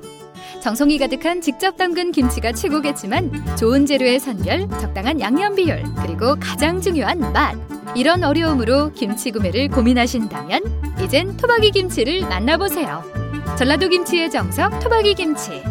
[0.61, 7.19] 정성이 가득한 직접 담근 김치가 최고겠지만 좋은 재료의 선별, 적당한 양념 비율, 그리고 가장 중요한
[7.33, 7.55] 맛.
[7.95, 10.61] 이런 어려움으로 김치 구매를 고민하신다면
[11.03, 13.03] 이젠 토박이 김치를 만나보세요.
[13.57, 15.61] 전라도 김치의 정석 토박이 김치.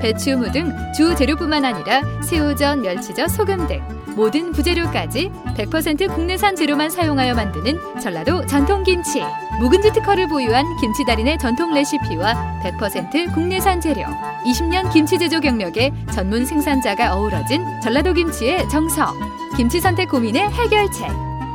[0.00, 3.80] 배추, 무 등 주 재료뿐만 아니라 새우젓, 멸치젓, 소금 등
[4.16, 9.22] 모든 부재료까지 100% 국내산 재료만 사용하여 만드는 전라도 전통 김치.
[9.60, 14.02] 묵은지 특허를 보유한 김치 달인의 전통 레시피와 100% 국내산 재료.
[14.44, 19.14] 20년 김치 제조 경력의 전문 생산자가 어우러진 전라도 김치의 정석.
[19.56, 21.08] 김치 선택 고민의 해결책.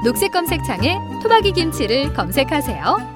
[0.04, 3.16] 녹색 검색창에 토박이 김치를 검색하세요.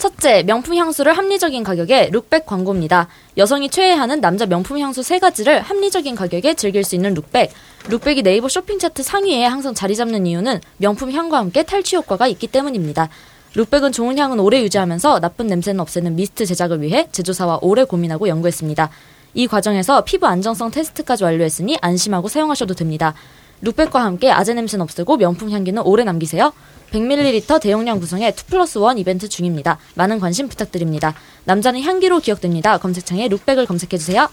[0.00, 3.06] 첫째, 명품 향수를 합리적인 가격에 룩백 광고입니다.
[3.36, 7.52] 여성이 최애하는 남자 명품 향수 세 가지를 합리적인 가격에 즐길 수 있는 룩백.
[7.88, 12.46] 룩백이 네이버 쇼핑 차트 상위에 항상 자리 잡는 이유는 명품 향과 함께 탈취 효과가 있기
[12.46, 13.08] 때문입니다.
[13.54, 18.90] 룩백은 좋은 향은 오래 유지하면서 나쁜 냄새는 없애는 미스트 제작을 위해 제조사와 오래 고민하고 연구했습니다.
[19.34, 23.14] 이 과정에서 피부 안정성 테스트까지 완료했으니 안심하고 사용하셔도 됩니다.
[23.62, 26.52] 룩백과 함께 아재 냄새는 없애고 명품 향기는 오래 남기세요.
[26.92, 29.78] 100ml 대용량 구성의 2 플러스 1 이벤트 중입니다.
[29.94, 31.14] 많은 관심 부탁드립니다.
[31.44, 32.78] 남자는 향기로 기억됩니다.
[32.78, 34.28] 검색창에 룩백을 검색해주세요.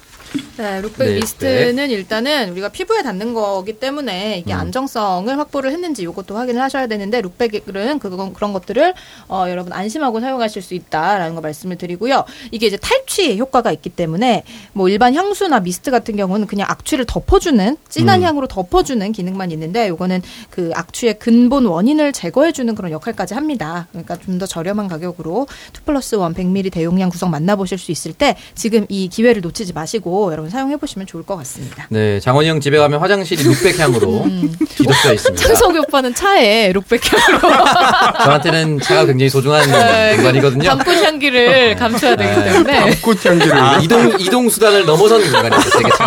[0.58, 4.60] 네, 룩백 네, 미스트는 일단은 우리가 피부에 닿는 거기 때문에 이게 음.
[4.60, 8.93] 안정성을 확보를 했는지 이것도 확인을 하셔야 되는데 룩백은 그건 그런 것들을
[9.30, 12.26] 어, 여러분 안심하고 사용하실 수 있다라는 거 말씀을 드리고요.
[12.51, 14.43] 이게 이제 탈취 효과가 있기 때문에
[14.74, 18.26] 뭐 일반 향수나 미스트 같은 경우는 그냥 악취를 덮어주는 진한 음.
[18.26, 23.88] 향으로 덮어주는 기능만 있는데 요거는 그 악취의 근본 원인을 제거해 주는 그런 역할까지 합니다.
[23.91, 28.36] 그러니까 좀 더 저렴한 가격으로 2 플러스 1 100ml 대용량 구성 만나보실 수 있을 때
[28.54, 31.88] 지금 이 기회를 놓치지 마시고 여러분 사용해보시면 좋을 것 같습니다.
[31.89, 34.56] 네, 장원이 형 집에 가면 화장실이 룩백 향으로 음.
[34.76, 35.43] 뒤덮여 있습니다.
[35.43, 37.39] 창석이 오빠는 차에 룩백 향으로
[38.24, 40.70] 저한테는 차가 굉장히 소중한 네, 공간이거든요.
[40.70, 42.43] 밤꽃 향기를 감춰야 되기 네.
[42.54, 43.58] 때문에 꽃 향기를.
[43.58, 45.70] 아, 이동 이동 수단을 넘어선 공간이죠.
[45.80, 46.06] 되게 차.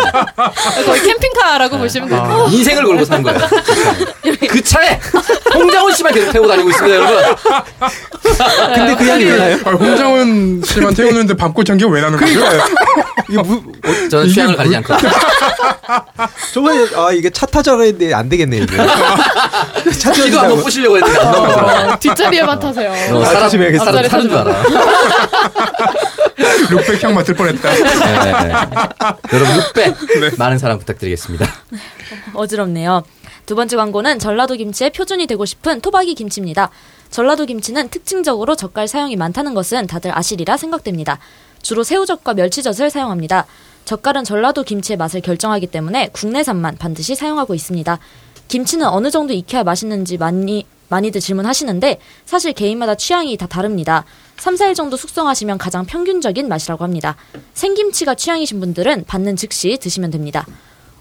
[0.84, 2.46] 거의 캠핑카라고 보시면 됩니다.
[2.48, 3.40] 인생을 걸고 산 거예요.
[4.48, 5.00] 그 차에
[5.54, 7.16] 홍장훈 김치만 계속 태우고 다니고 있습니다, 여러분.
[8.74, 9.58] 근데 그 향이 왜 나요?
[9.64, 12.32] 아, 홍장훈 씨만 태우는데 밤꽃 향기가 왜 나는 거죠?
[13.28, 13.62] 이거 무,
[14.08, 15.10] 저는 이게 취향을 뭐- 가리지 않거든요.
[16.54, 18.76] 저번에 아 이게 차 타자고 했는데 안 되겠네 이게.
[19.98, 21.98] 차 기도 한번 부시려고 했는데 안 나오더라.
[21.98, 22.92] 뒷자리에만 타세요.
[23.10, 23.84] 너 사람, 조심해야겠어.
[23.84, 24.62] 사람 타는 줄 알아.
[26.70, 27.70] 룩백 향 맡을 뻔했다.
[27.70, 28.52] 네.
[29.32, 29.94] 여러분, 룩백
[30.38, 31.46] 많은 사랑 부탁드리겠습니다.
[32.34, 33.02] 어지럽네요.
[33.50, 36.70] 두 번째 광고는 전라도 김치의 표준이 되고 싶은 토박이 김치입니다.
[37.10, 41.18] 전라도 김치는 특징적으로 젓갈 사용이 많다는 것은 다들 아시리라 생각됩니다.
[41.60, 43.46] 주로 새우젓과 멸치젓을 사용합니다.
[43.86, 47.98] 젓갈은 전라도 김치의 맛을 결정하기 때문에 국내산만 반드시 사용하고 있습니다.
[48.46, 54.04] 김치는 어느 정도 익혀야 맛있는지 많이 많이들 질문하시는데 사실 개인마다 취향이 다 다릅니다.
[54.36, 57.16] 3, 4일 정도 숙성하시면 가장 평균적인 맛이라고 합니다.
[57.54, 60.46] 생김치가 취향이신 분들은 받는 즉시 드시면 됩니다.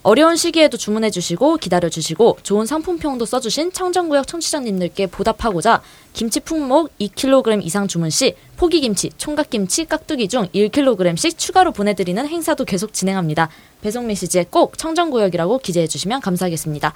[0.10, 5.84] 어려운 시기에도 주문해 주시고 기다려 주시고 좋은 상품평도 써주신 청정구역 청취자님들께 보답하고자
[6.14, 12.92] 김치 품목 2kg 이상 주문 시 포기김치, 총각김치, 깍두기 중 1kg씩 추가로 보내드리는 행사도 계속
[12.92, 13.50] 진행합니다.
[13.84, 16.92] 배송 메시지에 꼭 청정구역이라고 기재해 주시면 감사하겠습니다.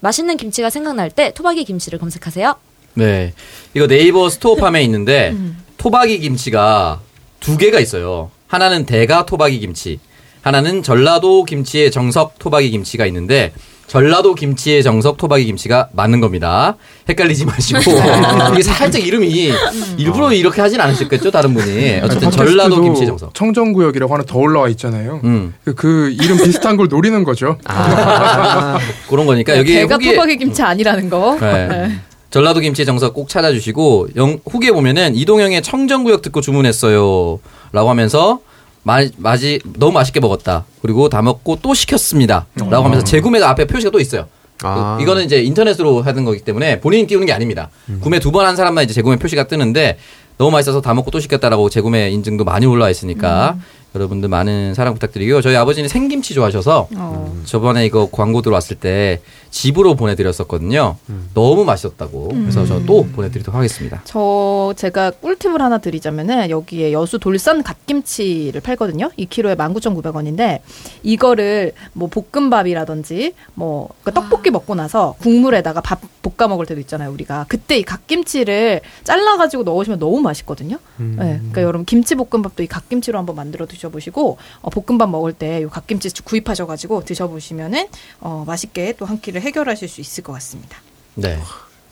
[0.00, 2.54] 맛있는 김치가 생각날 때 토박이 김치를 검색하세요.
[2.92, 3.32] 네.
[3.72, 5.34] 이거 네이버 스토어팜에 있는데
[5.78, 7.00] 토박이 김치가
[7.40, 8.30] 두 개가 있어요.
[8.46, 10.00] 하나는 대가 토박이 김치,
[10.48, 13.52] 하나는 전라도 김치의 정석 토박이 김치가 있는데
[13.86, 16.76] 전라도 김치의 정석 토박이 김치가 맞는 겁니다.
[17.06, 17.80] 헷갈리지 마시고
[18.52, 19.52] 이게 살짝 이름이
[19.98, 23.34] 일부러 이렇게 하진 않으셨겠죠 다른 분이 어쨌든 전라도 김치의 정석.
[23.34, 25.20] 청정구역이라고 하나 더 올라와 있잖아요.
[25.24, 25.52] 음.
[25.64, 27.58] 그, 그 이름 비슷한 걸 노리는 거죠.
[27.64, 28.78] 아,
[29.10, 31.36] 그런 거니까 여기 개가 후기에 토박이 김치 아니라는 거.
[31.38, 31.68] 네.
[31.68, 31.98] 네.
[32.30, 37.38] 전라도 김치 정석 꼭 찾아주시고 영, 후기에 보면은 이동형의 청정구역 듣고 주문했어요
[37.72, 38.40] 라고 하면서
[38.82, 40.64] 마, 마지 너무 맛있게 먹었다.
[40.82, 42.46] 그리고 다 먹고 또 시켰습니다.
[42.70, 44.26] 라고 하면서 재구매가 앞에 표시가 또 있어요.
[44.62, 44.96] 아.
[44.96, 47.70] 그- 이거는 이제 인터넷으로 하는 거기 때문에 본인이 띄우는 게 아닙니다.
[48.00, 49.98] 구매 두 번 한 사람만 이제 재구매 표시가 뜨는데
[50.38, 53.56] 너무 맛있어서 다 먹고 또 시켰다라고 재구매 인증도 많이 올라와 있으니까
[53.94, 57.42] 여러분들 많은 사랑 부탁드리고요 저희 아버지는 생김치 좋아하셔서 어.
[57.44, 59.20] 저번에 이거 광고 들어왔을 때
[59.50, 60.96] 집으로 보내드렸었거든요.
[61.34, 62.28] 너무 맛있었다고.
[62.28, 64.02] 그래서 저또 보내드리도록 하겠습니다.
[64.04, 69.10] 저 제가 꿀팁을 하나 드리자면은 여기에 여수 돌산 갓김치를 팔거든요.
[69.18, 70.60] 2kg에 19,900원인데
[71.02, 77.10] 이거를 뭐 볶음밥이라든지 뭐 그러니까 떡볶이 먹고 나서 국물에다가 밥 볶아 먹을 때도 있잖아요.
[77.12, 80.78] 우리가 그때 이 갓김치를 잘라 가지고 넣으시면 너무 맛있거든요.
[80.98, 85.66] 네, 그러니까 여러분 김치 볶음밥도 이 갓김치로 한번 만들어 드셔 보시고 어, 볶음밥 먹을 때이
[85.66, 87.86] 갓김치 구입하셔가지고 드셔보시면은
[88.20, 90.78] 어, 맛있게 또 한 끼를 해결하실 수 있을 것 같습니다.
[91.14, 91.38] 네.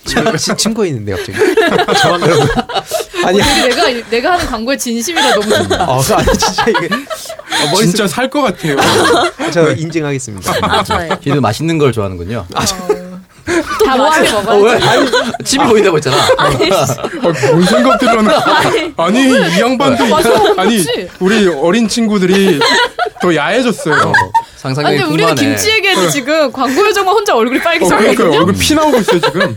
[0.04, 1.36] 침, 침 고이는데 갑자기.
[2.00, 2.20] 저만
[3.24, 5.84] 아니 내가 내가 하는 광고의 진심이라 너무 좋다.
[5.90, 8.76] 어, 아니 진짜 이게 어, 머릿속- 진짜 살 것 같아요.
[9.52, 10.52] 저 인증하겠습니다.
[10.62, 11.18] 아, 좋아요.
[11.18, 12.46] 피도 맛있는 걸 좋아하는군요.
[13.84, 14.84] 다 모아서 어, 먹어야지.
[14.84, 14.90] 왜?
[14.90, 15.10] 아니,
[15.44, 16.16] 집이 보인다고 했잖아.
[16.38, 16.50] 아,
[17.52, 19.20] 뭔 생각들을 하는 아니
[19.56, 20.04] 이 양반도
[20.56, 20.84] 아니
[21.20, 22.58] 우리 어린 친구들이
[23.22, 23.94] 더 야해졌어요.
[23.94, 24.12] 아니,
[24.56, 25.34] 상상력이 근데 우리는.
[25.34, 28.38] 김치 얘기해도 지금 광고 요정만 혼자 얼굴이 어, 그러니까 빨개졌거든요.
[28.38, 29.56] 얼굴 피 나오고 있어요 지금.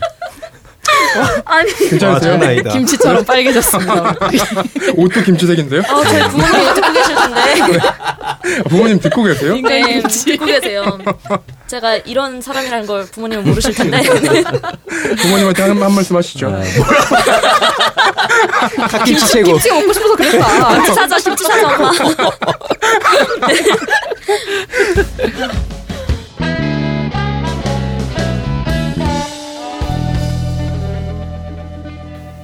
[1.46, 2.34] 아니, 괜찮으세요?
[2.34, 2.72] 아니다.
[2.72, 4.16] 김치처럼 빨개졌습니다.
[4.96, 5.82] 옷도 김치색인데요?
[5.90, 7.80] 어, 저희 부모님 듣고 계실 텐데.
[7.82, 8.38] 아,
[8.70, 9.56] 부모님 듣고 계세요?
[9.62, 10.98] 네, 듣고 계세요.
[11.68, 14.02] 제가 이런 사람이라는 걸 부모님은 모르실 텐데.
[15.22, 16.50] 부모님한테 한, 한 말씀 하시죠.
[16.50, 16.64] 네.
[18.90, 19.52] 갓김치 최고.
[19.54, 20.74] 김치 먹고 싶어서 그랬다.
[20.76, 21.92] 김치 사자, 김치 사자, 엄마.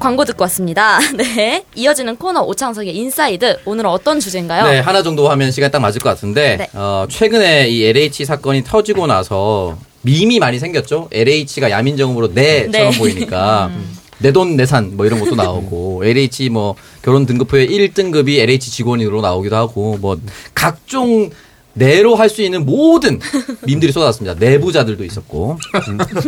[0.05, 0.99] 광고 듣고 왔습니다.
[1.17, 1.65] 네.
[1.73, 3.61] 이어지는 코너 오창석의 인사이드.
[3.65, 4.67] 오늘은 어떤 주제인가요?
[4.69, 6.69] 네, 하나 정도 하면 시간 딱 맞을 것 같은데, 네.
[6.73, 11.09] 어, 최근에 이 LH 사건이 터지고 나서 밈이 많이 생겼죠?
[11.11, 12.97] LH가 야민정음으로 내처럼 네.
[12.99, 13.71] 보이니까.
[14.19, 19.55] 내돈 내산 뭐 이런 것도 나오고 LH 뭐 결혼 등급 후에 1등급이 LH 직원으로 나오기도
[19.55, 20.17] 하고 뭐
[20.53, 21.31] 각종
[21.73, 23.19] 내로 할 수 있는 모든
[23.65, 24.35] 밈들이 쏟아졌습니다.
[24.39, 25.57] 내부자들도 있었고.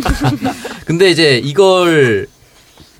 [0.85, 2.27] 근데 이제 이걸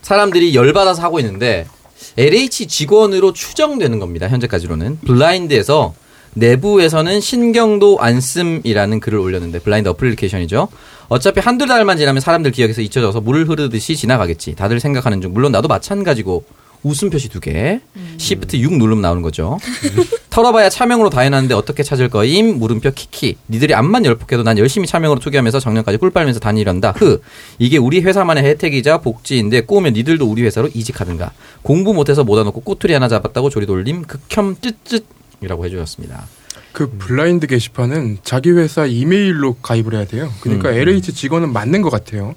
[0.07, 1.67] 사람들이 열받아서 하고 있는데
[2.15, 4.29] LH 직원으로 추정되는 겁니다.
[4.29, 5.93] 현재까지로는 블라인드에서
[6.33, 10.69] 내부에서는 신경도 안 씀이라는 글을 올렸는데 블라인드 어플리케이션이죠.
[11.09, 14.55] 어차피 한두 달만 지나면 사람들 기억에서 잊혀져서 물 흐르듯이 지나가겠지.
[14.55, 16.45] 다들 생각하는 중 물론 나도 마찬가지고
[16.83, 17.79] 웃음 표시 두 개,
[18.17, 19.57] 시프트 6 누르면 나오는 거죠.
[20.29, 22.59] 털어봐야 차명으로 다 해놨는데 어떻게 찾을 거임?
[22.59, 23.37] 물음표 키키.
[23.49, 26.91] 니들이 암만 열폭해도 난 열심히 차명으로 투기하면서 작년까지 꿀 빨면서 다니련다.
[26.91, 27.21] 흐.
[27.59, 31.31] 이게 우리 회사만의 혜택이자 복지인데 꼬우면 니들도 우리 회사로 이직하든가.
[31.63, 36.27] 공부 못해서 못 와놓고 꼬투리 하나 잡았다고 조리 돌림 극혐 쯧쯧이라고 해주셨습니다.
[36.71, 40.31] 그 블라인드 게시판은 자기 회사 이메일로 가입을 해야 돼요.
[40.41, 40.75] 그러니까 음.
[40.75, 42.35] LH 직원은 맞는 것 같아요.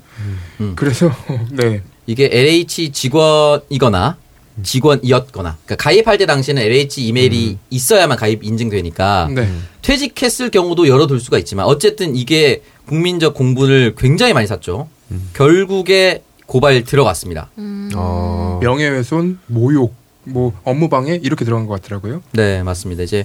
[0.60, 0.72] 음.
[0.76, 1.14] 그래서
[1.52, 1.82] 네.
[2.06, 4.16] 이게 LH 직원이거나
[4.62, 9.48] 직원이었거나 그러니까 가입할 때 당시에는 LH 이메일이 있어야만 가입 인증되니까 네.
[9.82, 14.88] 퇴직했을 경우도 열어둘 수가 있지만 어쨌든 이게 국민적 공분을 굉장히 많이 샀죠.
[15.34, 17.50] 결국에 고발 들어갔습니다.
[17.94, 18.58] 어.
[18.60, 19.94] 명예훼손, 모욕,
[20.24, 22.22] 뭐 업무방해 이렇게 들어간 것 같더라고요.
[22.32, 23.02] 네, 맞습니다.
[23.02, 23.24] 이제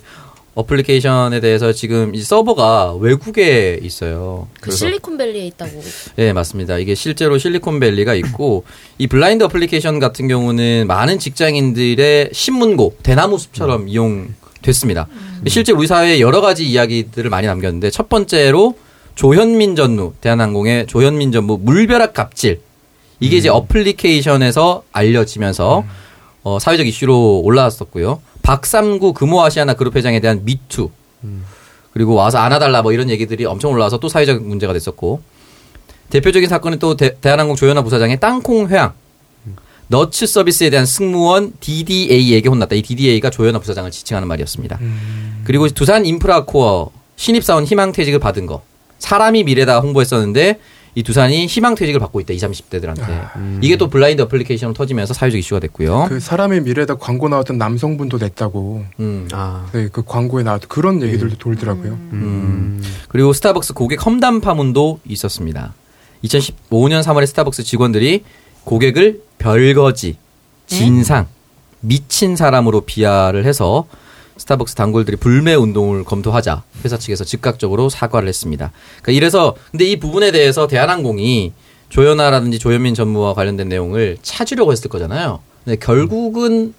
[0.55, 4.47] 어플리케이션에 대해서 지금 이 서버가 외국에 있어요.
[4.61, 5.83] 그 실리콘밸리에 있다고.
[6.15, 6.77] 네, 맞습니다.
[6.77, 8.63] 이게 실제로 실리콘밸리가 있고
[8.97, 15.07] 이 블라인드 어플리케이션 같은 경우는 많은 직장인들의 신문고, 대나무 숲처럼 이용됐습니다.
[15.47, 18.75] 실제 우리 사회에 여러 가지 이야기들을 많이 남겼는데 첫 번째로
[19.15, 22.61] 조현민 전무, 대한항공의 조현민 전무 물벼락 갑질.
[23.19, 25.85] 이게 이제 어플리케이션에서 알려지면서
[26.43, 28.21] 어, 사회적 이슈로 올라왔었고요.
[28.45, 30.89] 박삼구 금호아시아나 그룹 회장에 대한 미투.
[31.91, 35.21] 그리고 와서 안아달라 뭐 이런 얘기들이 엄청 올라와서 또 사회적 문제가 됐었고
[36.11, 38.93] 대표적인 사건은 또 대, 한항공 조현아 부사장의 땅콩 회항
[39.87, 42.75] 너츠 서비스에 대한 승무원 DDA에게 혼났다.
[42.75, 44.79] 이 DDA가 조현아 부사장을 지칭하는 말이었습니다.
[45.45, 48.61] 그리고 두산 인프라코어 신입사원 희망퇴직을 받은 거
[48.99, 50.59] 사람이 미래다 홍보했었는데
[50.95, 52.33] 이 두산이 희망퇴직을 받고 있다.
[52.33, 53.61] 20, 30대들한테.
[53.61, 56.05] 이게 또 블라인드 어플리케이션으로 터지면서 사회적 이슈가 됐고요.
[56.07, 58.85] 그 사람의 미래다 광고 나왔던 남성분도 냈다고.
[59.01, 59.27] 음.
[59.33, 59.67] 아.
[59.73, 61.91] 네, 그 광고에 나왔던 그런 얘기들도 돌더라고요.
[61.91, 62.81] 음.
[63.09, 65.73] 그리고 스타벅스 고객 험담 파문도 있었습니다.
[66.23, 68.23] 2015년 3월에 스타벅스 직원들이
[68.63, 70.17] 고객을 별거지,
[70.65, 71.27] 진상,
[71.81, 73.85] 미친 사람으로 비하를 해서
[74.37, 78.71] 스타벅스 단골들이 불매 운동을 검토하자 회사 측에서 즉각적으로 사과를 했습니다.
[79.01, 81.53] 그러니까 이래서 근데 이 부분에 대해서 대한항공이
[81.89, 85.39] 조현아라든지 조현민 전무와 관련된 내용을 찾으려고 했을 거잖아요.
[85.63, 86.73] 근데 결국은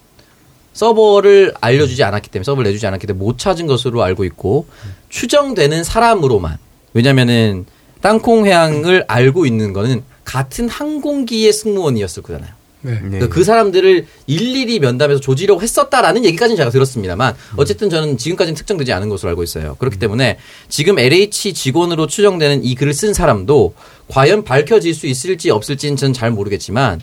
[0.73, 4.67] 서버를 알려주지 않았기 때문에 서버를 내주지 않았기 때문에 못 찾은 것으로 알고 있고
[5.09, 6.57] 추정되는 사람으로만
[6.93, 7.65] 왜냐면은
[8.01, 12.56] 땅콩 해양을 알고 있는 거는 같은 항공기의 승무원이었을 거잖아요.
[12.81, 12.99] 네.
[12.99, 19.09] 그러니까 그 사람들을 일일이 면담해서 조지려고 했었다라는 얘기까지는 제가 들었습니다만 어쨌든 저는 지금까지는 특정되지 않은
[19.09, 19.75] 것으로 알고 있어요.
[19.79, 20.37] 그렇기 때문에
[20.69, 23.73] 지금 LH 직원으로 추정되는 이 글을 쓴 사람도
[24.07, 27.01] 과연 밝혀질 수 있을지 없을지는 저는 잘 모르겠지만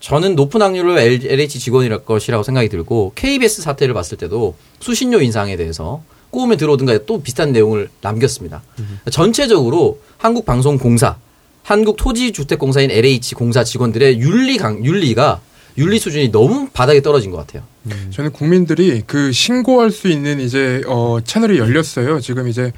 [0.00, 6.02] 저는 높은 확률로 LH 직원이랄 것이라고 생각이 들고 KBS 사태를 봤을 때도 수신료 인상에 대해서
[6.30, 8.62] 꼬우면 들어오든가 또 비슷한 내용을 남겼습니다.
[9.10, 11.18] 전체적으로 한국방송공사,
[11.62, 15.40] 한국토지주택공사인 LH 공사 직원들의 윤리 강 윤리가
[15.78, 17.62] 윤리 수준이 너무 바닥에 떨어진 것 같아요.
[18.10, 22.20] 저는 국민들이 그 신고할 수 있는 이제 어 채널이 열렸어요.
[22.20, 22.72] 지금 이제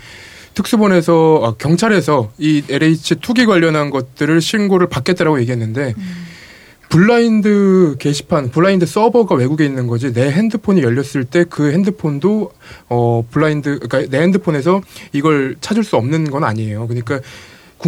[0.54, 5.94] 특수본에서 어, 경찰에서 이 LH 투기 관련한 것들을 신고를 받겠다라고 얘기했는데
[6.90, 12.52] 블라인드 게시판, 블라인드 서버가 외국에 있는 거지 내 핸드폰이 열렸을 때 그 핸드폰도
[12.90, 14.82] 어 블라인드 그러니까 내 핸드폰에서
[15.14, 16.86] 이걸 찾을 수 없는 건 아니에요.
[16.86, 17.20] 그러니까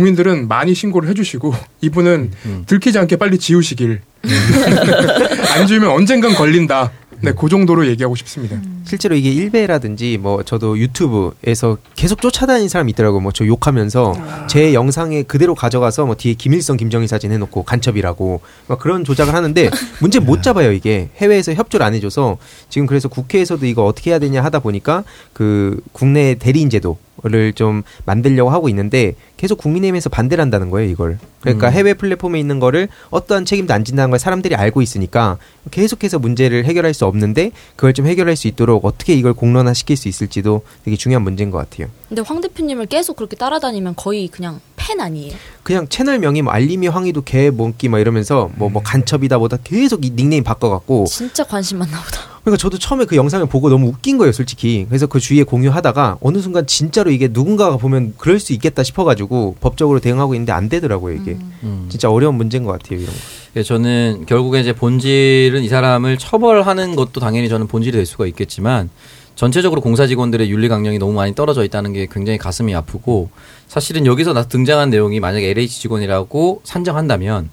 [0.05, 2.32] 국민들은 많이 신고를 해주시고 이분은
[2.66, 4.01] 들키지 않게 빨리 지우시길.
[5.55, 6.90] 안 지우면 언젠간 걸린다.
[7.22, 8.61] 네, 그 정도로 얘기하고 싶습니다.
[8.84, 13.20] 실제로 이게 일베라든지 뭐 저도 유튜브에서 계속 쫓아다니는 사람이 있더라고.
[13.20, 18.78] 뭐 저 욕하면서 제 영상에 그대로 가져가서 뭐 뒤에 김일성 김정일 사진 해놓고 간첩이라고 막
[18.78, 19.70] 그런 조작을 하는데
[20.01, 21.09] 문제 못 잡아요 이게.
[21.16, 22.36] 해외에서 협조를 안 해줘서.
[22.68, 27.82] 지금 그래서 국회에서도 이거 어떻게 해야 되냐 하다 보니까 그 국내 대리인 제도 를 좀
[28.05, 31.18] 만들려고 하고 있는데 계속 국민의힘에서 반대를 한다는 거예요 이걸.
[31.41, 31.72] 그러니까 음.
[31.72, 35.39] 해외 플랫폼에 있는 거를 어떠한 책임도 안 진다는 걸 사람들이 알고 있으니까
[35.70, 40.09] 계속해서 문제를 해결할 수 없는데 그걸 좀 해결할 수 있도록 어떻게 이걸 공론화 시킬 수
[40.09, 41.89] 있을지도 되게 중요한 문제인 것 같아요.
[42.09, 45.35] 근데 황 대표님을 계속 그렇게 따라다니면 거의 그냥 팬 아니에요?
[45.62, 50.45] 그냥 채널명이 뭐 알림이 황희도 개 몽기 막 이러면서 뭐뭐 간첩이다 보다 계속 이 닉네임
[50.45, 52.35] 바꿔갖고 진짜 관심 많나 보다.
[52.45, 54.85] 그러니까 저도 처음에 그 영상을 보고 너무 웃긴 거예요, 솔직히.
[54.89, 59.24] 그래서 그 주위에 공유하다가 어느 순간 진짜로 이게 누군가가 보면 그럴 수 있겠다 싶어가지고
[59.61, 61.37] 법적으로 대응하고 있는데 안 되더라고요, 이게.
[61.62, 61.87] 음.
[61.89, 63.20] 진짜 어려운 문제인 것 같아요, 이런 거.
[63.57, 68.91] 예, 저는 결국에 이제 본질은 이 사람을 처벌하는 것도 당연히 저는 본질이 될 수가 있겠지만
[69.37, 73.31] 전체적으로 공사 직원들의 윤리 강령이 너무 많이 떨어져 있다는 게 굉장히 가슴이 아프고
[73.68, 77.51] 사실은 여기서 나 등장한 내용이 만약에 LH 직원이라고 산정한다면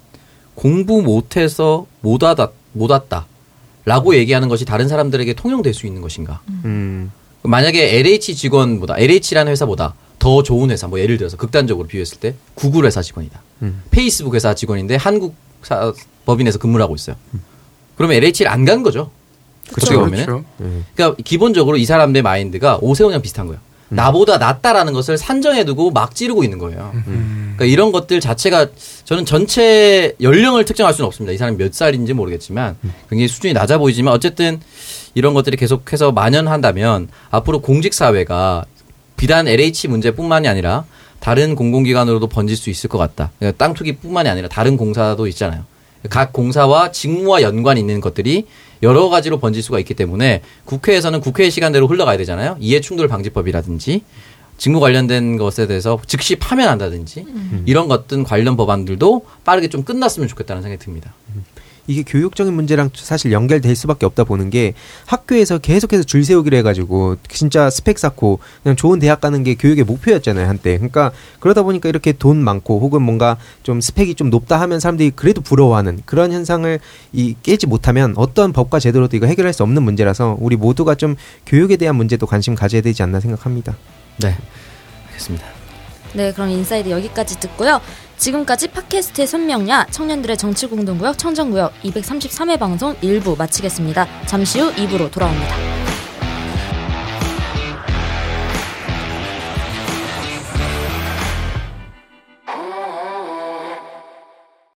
[0.56, 6.42] 공부 못해서 못 왔다 못 왔다라고 얘기하는 것이 다른 사람들에게 통용될 수 있는 것인가?
[6.66, 7.12] 음.
[7.44, 12.86] 만약에 LH 직원보다 LH라는 회사보다 더 좋은 회사 뭐 예를 들어서 극단적으로 비유했을 때 구글
[12.86, 13.42] 회사 직원이다.
[13.64, 13.82] 음.
[13.90, 15.92] 페이스북 회사 직원인데 한국 사,
[16.28, 17.16] 법인에서 근무를 하고 있어요.
[17.98, 19.10] 그러면 LH를 안 간 거죠.
[19.72, 20.26] 어떻게 보면은.
[20.26, 20.46] 그렇죠.
[20.94, 23.60] 그러니까 기본적으로 이 사람들의 마인드가 오세훈이랑 비슷한 거예요.
[23.90, 26.92] 나보다 낫다라는 것을 산정해두고 막 지르고 있는 거예요.
[26.92, 27.12] 그러니까
[27.58, 28.68] 그러니까 이런 것들 자체가
[29.06, 31.34] 저는 전체 연령을 특정할 수는 없습니다.
[31.34, 32.78] 이 사람이 몇 살인지 모르겠지만
[33.10, 34.62] 굉장히 수준이 낮아 보이지만 어쨌든
[35.16, 38.66] 이런 것들이 계속해서 만연한다면 앞으로 공직 사회가
[39.22, 40.84] 비단 LH 문제뿐만이 아니라
[41.20, 43.30] 다른 공공기관으로도 번질 수 있을 것 같다.
[43.38, 45.64] 그러니까 땅 투기뿐만이 아니라 다른 공사도 있잖아요.
[46.10, 48.48] 각 공사와 직무와 연관 있는 것들이
[48.82, 52.58] 여러 가지로 번질 수가 있기 때문에 국회에서는 국회의 시간대로 흘러가야 되잖아요.
[52.60, 54.02] 이해충돌 방지법이라든지
[54.58, 57.28] 직무 관련된 것에 대해서 즉시 파면한다든지
[57.68, 61.14] 이런 것들 관련 법안들도 빠르게 좀 끝났으면 좋겠다는 생각이 듭니다.
[61.88, 64.74] 이게 교육적인 문제랑 사실 연결될 수밖에 없다 보는 게
[65.06, 70.48] 학교에서 계속해서 줄 세우기로 해가지고 진짜 스펙 쌓고 그냥 좋은 대학 가는 게 교육의 목표였잖아요
[70.48, 70.78] 한때.
[70.78, 75.42] 그러니까 그러다 보니까 이렇게 돈 많고 혹은 뭔가 좀 스펙이 좀 높다 하면 사람들이 그래도
[75.42, 76.80] 부러워하는 그런 현상을
[77.14, 81.16] 이 깨지 못하면 어떤 법과 제도로도 이거 해결할 수 없는 문제라서 우리 모두가 좀
[81.46, 83.76] 교육에 대한 문제도 관심 가져야 되지 않나 생각합니다.
[84.20, 84.36] 네,
[85.08, 85.46] 알겠습니다.
[86.14, 87.80] 네, 그럼 인사이드 여기까지 듣고요.
[88.22, 94.08] 지금까지 팟캐스트의 선명야 청년들의 정치공동구역 청정구역 233회 방송 1부 마치겠습니다.
[94.28, 95.91] 잠시 후 2부로 돌아옵니다.